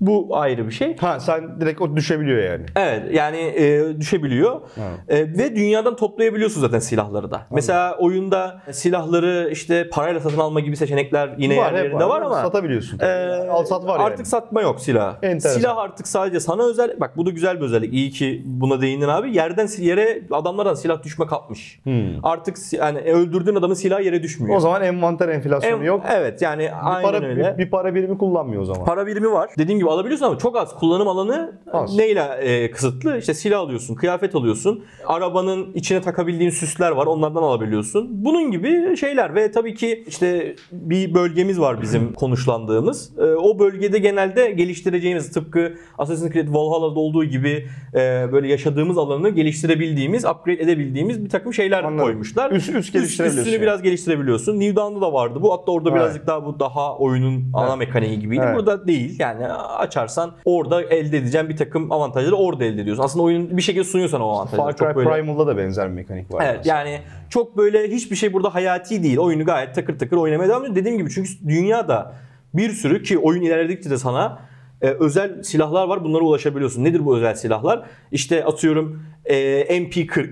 [0.00, 0.96] Bu ayrı bir şey.
[0.96, 2.64] Ha sen direkt o düşebiliyor yani.
[2.76, 4.60] Evet yani e, düşebiliyor.
[5.08, 7.46] E, ve dünyadan toplayabiliyorsun zaten silahları da.
[7.50, 12.34] Mesela oyunda silahları işte parayla satın alma gibi seçenekler yine Var, hep yerlerinde var ama
[12.34, 12.98] Satabiliyorsun.
[12.98, 13.06] e,
[13.50, 14.26] Al sat var artık yani.
[14.26, 15.14] satma yok silah.
[15.22, 15.50] Enteresan.
[15.60, 17.00] Silah artık sadece sana özel.
[17.00, 17.94] Bak bu da güzel bir özellik.
[17.94, 19.36] İyi ki buna değindin abi.
[19.36, 21.80] Yerden yere adamlardan silah düşme kapmış.
[22.22, 24.48] Artık si- yani öldürdüğün adamın silahı yere düşmüyor.
[24.50, 24.56] Hmm.
[24.56, 26.02] O zaman envanter enflasyonu En- yok.
[26.12, 27.52] Evet yani Bir aynen para, öyle.
[27.58, 28.84] bir, bir para birimi kullanmıyor o zaman.
[28.84, 29.50] Para birimi var.
[29.58, 30.74] Dediğim gibi alabiliyorsun ama çok az.
[30.78, 31.96] Kullanım alanı Az.
[31.96, 33.18] neyle e, kısıtlı?
[33.18, 34.84] İşte silah alıyorsun, kıyafet alıyorsun.
[35.06, 37.06] Arabanın içine takabildiğin süsler var.
[37.06, 38.08] Onlardan alabiliyorsun.
[38.24, 43.18] Bunun gibi şeyler ve tabii ki işte bir bölgemiz var bizim konuşlandığımız.
[43.18, 49.28] E, o bölgede genelde geliştireceğimiz tıpkı Assassin's Creed Valhalla'da olduğu gibi e, böyle yaşadığımız alanı
[49.30, 52.04] geliştirebildiğimiz, upgrade edebildiğimiz bir takım şeyler Anladım.
[52.04, 52.50] koymuşlar.
[52.50, 53.62] Üst- üst geliştirebiliyorsun Üstünü yani.
[53.62, 54.60] biraz geliştirebiliyorsun.
[54.60, 55.52] New Dawn'da da vardı bu.
[55.52, 56.00] Hatta orada Evet.
[56.00, 57.78] birazcık daha bu daha oyunun ana Evet.
[57.78, 58.42] mekaniği gibiydi.
[58.46, 58.56] Evet.
[58.56, 59.16] Burada değil.
[59.18, 59.44] Yani
[59.78, 63.02] açarsan orada elde edeceğin bir takım avantajları orada elde ediyorsun.
[63.02, 64.62] Aslında oyun bir şekilde sunuyor sana o avantajları.
[64.66, 66.44] Far Cry Çok böyle- Primal'da da benzer bir mekanik var.
[66.46, 66.74] Evet aslında.
[66.76, 69.18] yani çok böyle hiçbir şey burada hayati değil.
[69.18, 70.76] Oyunu gayet takır takır oynamaya devam ediyor.
[70.76, 72.12] Dediğim gibi çünkü dünyada
[72.54, 74.38] bir sürü ki oyun ilerledikçe de sana
[74.82, 76.04] e, özel silahlar var.
[76.04, 76.84] Bunlara ulaşabiliyorsun.
[76.84, 77.82] Nedir bu özel silahlar?
[78.12, 79.36] İşte atıyorum e,
[79.80, 80.28] MP40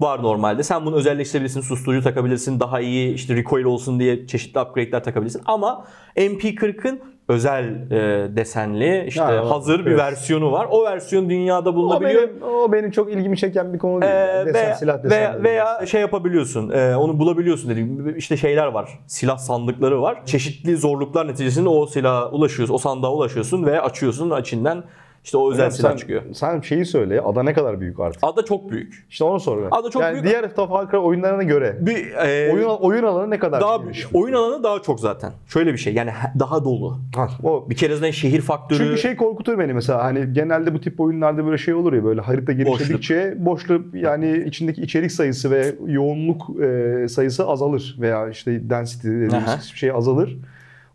[0.00, 0.62] var normalde.
[0.62, 1.60] Sen bunu özelleştirebilirsin.
[1.60, 2.60] Susturucu takabilirsin.
[2.60, 5.42] Daha iyi işte recoil olsun diye çeşitli upgrade'ler takabilirsin.
[5.46, 9.98] Ama MP40'ın özel e, desenli işte Ha, hazır bir evet.
[9.98, 10.66] versiyonu var.
[10.70, 12.22] O versiyon dünyada o bulunabiliyor.
[12.22, 14.12] benim, o benim çok ilgimi çeken bir konu değil.
[14.12, 15.42] Ee, Desen, veya, silah veya, desenleri.
[15.42, 16.70] veya şey yapabiliyorsun.
[16.70, 18.98] e, onu bulabiliyorsun dediğim işte şeyler var.
[19.06, 20.22] Silah sandıkları var.
[20.26, 22.74] Çeşitli zorluklar neticesinde o silaha ulaşıyorsun.
[22.74, 24.40] O sandığa ulaşıyorsun ve açıyorsun.
[24.40, 24.82] içinden
[25.26, 26.22] işte o özel silah çıkıyor.
[26.34, 27.20] Sen şeyi söyle.
[27.20, 28.24] Ada ne kadar büyük artık?
[28.24, 29.06] Ada çok büyük.
[29.10, 29.62] İşte onu sor.
[29.70, 30.26] Ada çok yani büyük.
[30.26, 30.54] diğer
[30.90, 34.06] Cry oyunlarına göre Bir e, oyun oyun alanı ne kadar daha geniş?
[34.14, 35.32] oyun alanı daha çok zaten.
[35.48, 35.94] Şöyle bir şey.
[35.94, 36.98] Yani daha dolu.
[37.16, 41.00] Ha, o Bir keresinde şehir faktörü Çünkü şey korkutur beni mesela hani genelde bu tip
[41.00, 46.60] oyunlarda böyle şey olur ya böyle harita geliştikçe boşluk yani içindeki içerik sayısı ve yoğunluk
[46.60, 50.36] e, sayısı azalır veya işte density dediğimiz şey azalır.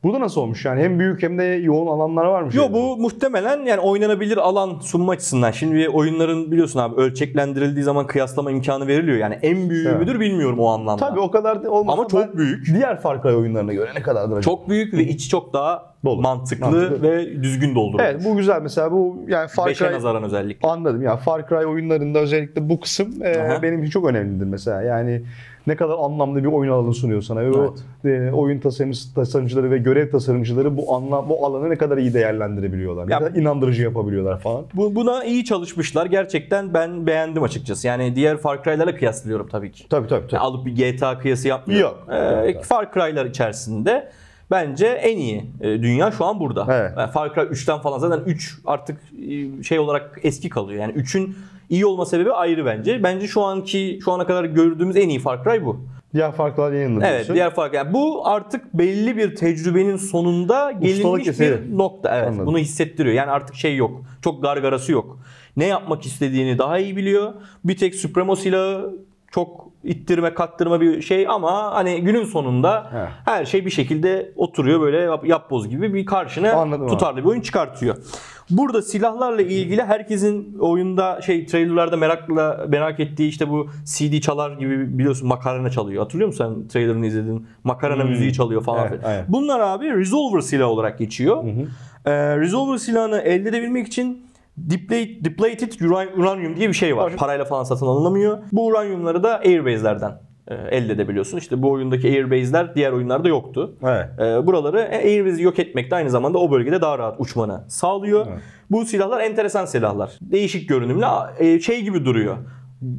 [0.04, 2.56] Burada nasıl olmuş yani hem büyük hem de yoğun alanlar varmış.
[2.56, 2.74] Yo yani.
[2.74, 5.52] bu muhtemelen yani oynanabilir alan sunma açısından.
[5.52, 9.18] Şimdi oyunların biliyorsun abi ölçeklendirildiği zaman kıyaslama imkanı veriliyor.
[9.18, 10.00] Yani en büyüğü Evet.
[10.00, 11.08] müdür bilmiyorum o anlamda.
[11.10, 12.66] Tabii o kadar da olmasa Ama çok büyük.
[12.74, 14.42] Diğer Far Cry oyunlarına göre ne kadardır acaba?
[14.42, 16.22] Çok büyük ve içi çok daha Dolu.
[16.22, 17.02] mantıklı, Mantıklı.
[17.02, 18.04] ve düzgün doldurulmuş.
[18.06, 20.68] Evet bu güzel mesela bu yani Far Beşe Cry nazaran özellikle.
[20.70, 23.62] Anladım ya Far Cry oyunlarında özellikle bu kısım e, Aha.
[23.62, 24.82] benim için çok önemlidir mesela.
[24.82, 25.22] Yani
[25.68, 29.78] ne kadar anlamlı bir oyun alanı sunuyor sana ve o e, oyun tasarımcısı, tasarımcıları ve
[29.78, 33.08] görev tasarımcıları bu anlam bu alanı ne kadar iyi değerlendirebiliyorlar.
[33.10, 34.64] Ne Ya- kadar inandırıcı yapabiliyorlar falan.
[34.74, 36.06] Bu, buna iyi çalışmışlar.
[36.06, 37.88] Gerçekten ben beğendim açıkçası.
[37.88, 39.90] Yani diğer Far Cry'larla kıyaslıyorum tabii ki.
[39.90, 40.22] Tabii tabii.
[40.28, 40.36] tabii.
[40.36, 41.98] Yani alıp bir GTA kıyası yapmıyorum.
[42.08, 42.16] Yok.
[42.48, 44.12] Ee, Far Cry'lar içerisinde
[44.52, 46.68] bence en iyi e, dünya şu an burada.
[46.70, 46.92] Evet.
[46.98, 48.98] Yani Far Cry 3'ten falan zaten 3 artık
[49.30, 50.82] e, şey olarak eski kalıyor.
[50.82, 51.36] Yani 3'ün
[51.70, 53.04] iyi olma sebebi ayrı bence.
[53.04, 55.82] Bence şu anki şu ana kadar gördüğümüz en iyi Far Cry bu.
[56.14, 57.06] Diğer Far Cry yayınladı.
[57.06, 62.18] Evet, diğer fark yani bu artık belli bir tecrübenin sonunda gelinmiş bir nokta.
[62.18, 62.46] Evet, Anladım.
[62.46, 63.16] bunu hissettiriyor.
[63.16, 64.02] Yani artık şey yok.
[64.22, 65.20] Çok gargarası yok.
[65.58, 67.34] Ne yapmak istediğini daha iyi biliyor.
[67.66, 68.94] Bir tek Supremo silahı
[69.32, 73.08] çok ittirme kattırma bir şey ama hani günün sonunda Evet.
[73.26, 76.92] her şey bir şekilde oturuyor böyle yap, yapboz gibi bir karşına Anladım abi.
[76.92, 77.98] tutarlı bir oyun çıkartıyor.
[78.50, 84.98] Burada silahlarla ilgili herkesin oyunda şey trailerlarda merakla merak ettiği işte bu CD çalar gibi
[84.98, 86.04] biliyorsun makarna çalıyor.
[86.04, 87.48] Hatırlıyor musun sen trailerını izledin?
[87.64, 88.82] Makarna müziği çalıyor falan.
[88.84, 88.88] Hmm.
[88.90, 89.12] Evet, filan.
[89.12, 89.26] aynen.
[89.30, 91.44] Bunlar abi resolver silahı olarak geçiyor.
[91.44, 91.50] hı.
[92.06, 94.26] Ee, resolver silahını elde edebilmek için
[94.70, 97.16] deplate- depleted ura- uranium diye bir şey var.
[97.16, 98.38] Parayla falan satın alınamıyor.
[98.52, 100.12] Bu uranyumları da airbase'lerden
[100.48, 101.38] e, elde edebiliyorsun.
[101.38, 103.76] İşte bu oyundaki airbase'ler diğer oyunlarda yoktu.
[103.84, 104.06] Evet.
[104.20, 108.26] Ee, buraları Airbase'i yok etmek de aynı zamanda o bölgede daha rahat uçmanı sağlıyor.
[108.30, 108.40] Evet.
[108.72, 110.12] Bu silahlar enteresan silahlar.
[110.22, 111.06] Değişik görünümlü
[111.40, 112.38] e, şey gibi duruyor.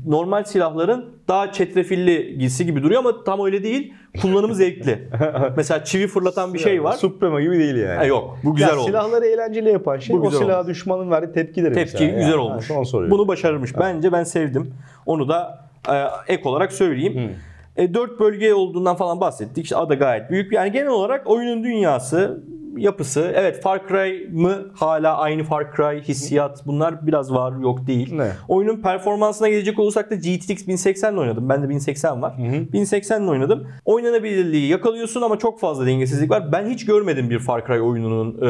[0.07, 3.95] Normal silahların daha çetrefilli giysi gibi duruyor ama tam öyle değil.
[4.21, 5.09] Kullanımı zevkli.
[5.57, 6.93] Mesela çivi fırlatan bir şey var.
[6.93, 7.97] Supremo gibi değil yani.
[7.97, 8.39] Ha, yok.
[8.45, 8.87] Bu güzel ya olmuş.
[8.87, 10.71] Silahları eğlenceli yapan şey Bu o silaha olmuş.
[10.71, 12.11] düşmanın verdiği tepkileri Tepki mesela.
[12.19, 12.41] güzel Yani.
[12.41, 12.71] olmuş.
[12.71, 13.19] Ha, Onu soruyorum.
[13.19, 13.79] Bunu başarmış.
[13.79, 14.75] Bence ben sevdim.
[15.07, 17.31] Onu da e, ek olarak söyleyeyim.
[17.77, 19.65] E, dört bölge olduğundan falan bahsettik.
[19.65, 20.53] İşte ada gayet büyük.
[20.53, 22.43] Yani genel olarak oyunun dünyası,
[22.77, 23.33] yapısı.
[23.35, 28.15] Evet Far Cry mı hala aynı Far Cry hissiyat bunlar biraz var yok değil.
[28.15, 28.29] Ne?
[28.49, 31.49] Oyunun performansına gelecek olursak da GTX 1080 ile oynadım.
[31.49, 32.35] Bende 1080 var.
[32.73, 33.69] 1080 ile oynadım.
[33.85, 36.53] Oynanabilirliği yakalıyorsun ama çok fazla dengesizlik var.
[36.53, 38.47] Ben hiç görmedim bir Far Cry oyununun e,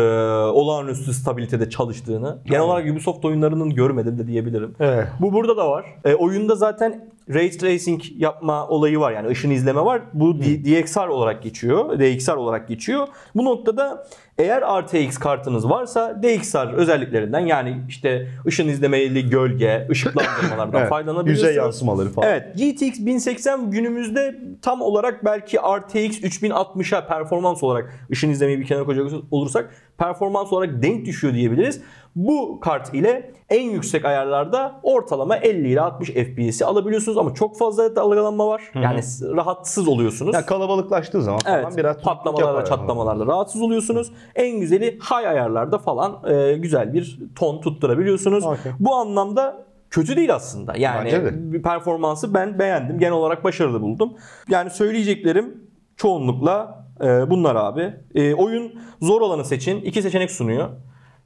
[0.53, 2.39] olağanüstü stabilitede çalıştığını.
[2.45, 4.75] Genel olarak Ubisoft oyunlarının görmedim de diyebilirim.
[4.81, 5.07] Evet.
[5.21, 5.85] Bu burada da var.
[6.05, 10.03] E, oyunda zaten Ray Tracing yapma olayı var yani ışın izleme var.
[10.13, 11.99] Bu DXR olarak geçiyor.
[11.99, 13.09] DXR olarak geçiyor.
[13.35, 14.07] Bu noktada
[14.39, 20.89] eğer RTX kartınız varsa DXR özelliklerinden yani işte ışın izlemeli gölge, ışıklandırmalardan Evet.
[20.89, 21.49] faydalanabilirsiniz.
[21.49, 22.29] Yüzey yansımaları falan.
[22.29, 28.85] Evet GTX 1080 günümüzde tam olarak belki RTX 3060'a performans olarak ışın izlemeyi bir kenara
[28.85, 31.81] koyacak olursak performans olarak denk düşüyor diyebiliriz.
[32.17, 37.97] Bu kart ile en yüksek ayarlarda ortalama 50 ile 60 FPS'i alabiliyorsunuz ama çok fazla
[37.97, 38.63] dalgalanma var.
[38.75, 39.01] Yani
[39.37, 40.35] rahatsız oluyorsunuz.
[40.35, 42.65] Ya kalabalıklaştığı zaman falan Evet, biraz patlamalarda, yapar.
[42.65, 44.13] çatlamalarda rahatsız oluyorsunuz.
[44.35, 48.45] En güzeli high ayarlarda falan e, güzel bir ton tutturabiliyorsunuz.
[48.45, 48.73] Okey.
[48.81, 50.75] Bu anlamda kötü değil aslında.
[50.77, 51.63] Yani de.
[51.63, 52.99] performansı ben beğendim.
[52.99, 54.13] Genel olarak başarılı buldum.
[54.49, 55.65] Yani söyleyeceklerim
[55.97, 57.95] çoğunlukla e, bunlar abi.
[58.15, 59.81] E, oyun zor olanı seçin.
[59.81, 60.69] İki seçenek sunuyor.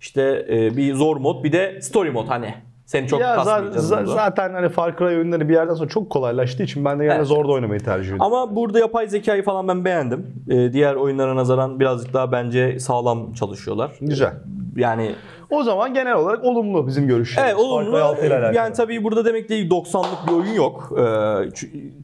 [0.01, 2.55] İşte e, bir zor mod bir de story mod hani.
[2.86, 3.92] Seni çok ya kasmayacağız.
[3.92, 4.12] za- burada.
[4.14, 7.26] zaten hani Far Cry oyunları bir yerden sonra çok kolaylaştığı için ben de genelde Evet.
[7.26, 8.22] zorda oynamayı tercih ediyorum.
[8.34, 10.26] Ama burada yapay zekayı falan ben beğendim.
[10.51, 13.92] Ee, diğer oyunlara nazaran birazcık daha bence sağlam çalışıyorlar.
[14.01, 14.32] Güzel.
[14.76, 15.14] yani
[15.51, 17.53] O zaman genel olarak olumlu bizim görüşlerimiz.
[17.53, 17.90] Evet olumlu.
[17.90, 18.57] Far Cry 6 ile alakalı.
[18.57, 20.92] Yani tabii burada demek değil 90'lık bir oyun yok.
[20.99, 21.51] Ee,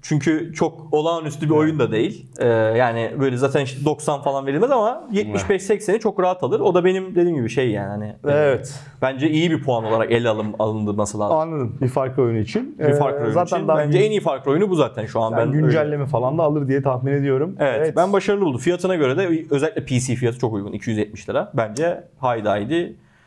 [0.03, 2.27] çünkü çok olağanüstü bir oyun da değil.
[2.39, 6.61] Ee, yani böyle zaten işte 90 falan verilmez ama 75-80'i çok rahat alır.
[6.61, 7.89] O da benim dediğim gibi şey yani.
[7.89, 8.75] hani, Evet.
[9.03, 11.37] Bence iyi bir puan olarak ele alım, alındırması lazım.
[11.37, 11.79] Anladım.
[11.81, 12.79] Bir Far Cry oyunu için.
[12.79, 13.69] bir Ee, oyunu zaten için.
[13.69, 15.33] daha Bence gün- en iyi Far Cry oyunu bu zaten şu an.
[15.33, 17.57] ben Ben öyle- güncelleme falan da alır diye tahmin ediyorum.
[17.59, 18.61] Evet, ben başarılı buldum.
[18.61, 20.73] Fiyatına göre de özellikle PC fiyatı çok uygun.
[20.73, 21.51] 270 lira.
[21.55, 22.49] Bence haydi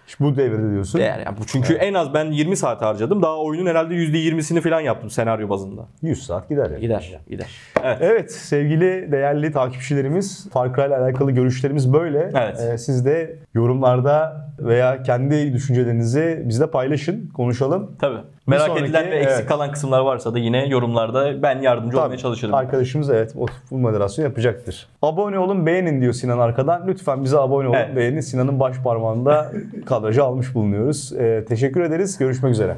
[0.05, 1.01] haydi bu devirde diyorsun.
[1.01, 1.19] değer.
[1.25, 3.21] Yani çünkü en az ben 20 saat harcadım.
[3.21, 5.81] Daha oyunun herhalde %20'sini falan yaptım senaryo bazında.
[6.01, 6.81] 100 saat gider yani.
[6.81, 7.47] Gider, gider.
[7.83, 7.97] Evet.
[8.01, 12.31] Evet sevgili değerli takipçilerimiz Far Cry ile alakalı görüşlerimiz böyle.
[12.35, 12.59] Evet.
[12.59, 17.95] Ee, siz de yorumlarda veya kendi düşüncelerinizi bizle paylaşın, konuşalım.
[17.99, 18.19] Tabii.
[18.47, 19.45] Merak sonraki- edilen ve eksik evet.
[19.45, 22.53] kalan kısımlar varsa da yine yorumlarda ben yardımcı olmaya Tabii, çalışırım.
[22.53, 24.87] Arkadaşımız evet o bu moderasyon yapacaktır.
[25.01, 26.87] Abone olun beğenin diyor Sinan arkadan.
[26.87, 27.95] Lütfen bize abone olun Evet.
[27.95, 28.19] beğenin.
[28.19, 29.51] Sinan'ın baş parmağında
[29.85, 31.13] kadrajı almış bulunuyoruz.
[31.13, 32.17] Ee, teşekkür ederiz.
[32.17, 32.77] Görüşmek üzere.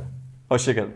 [0.49, 0.89] Hoşçakalın.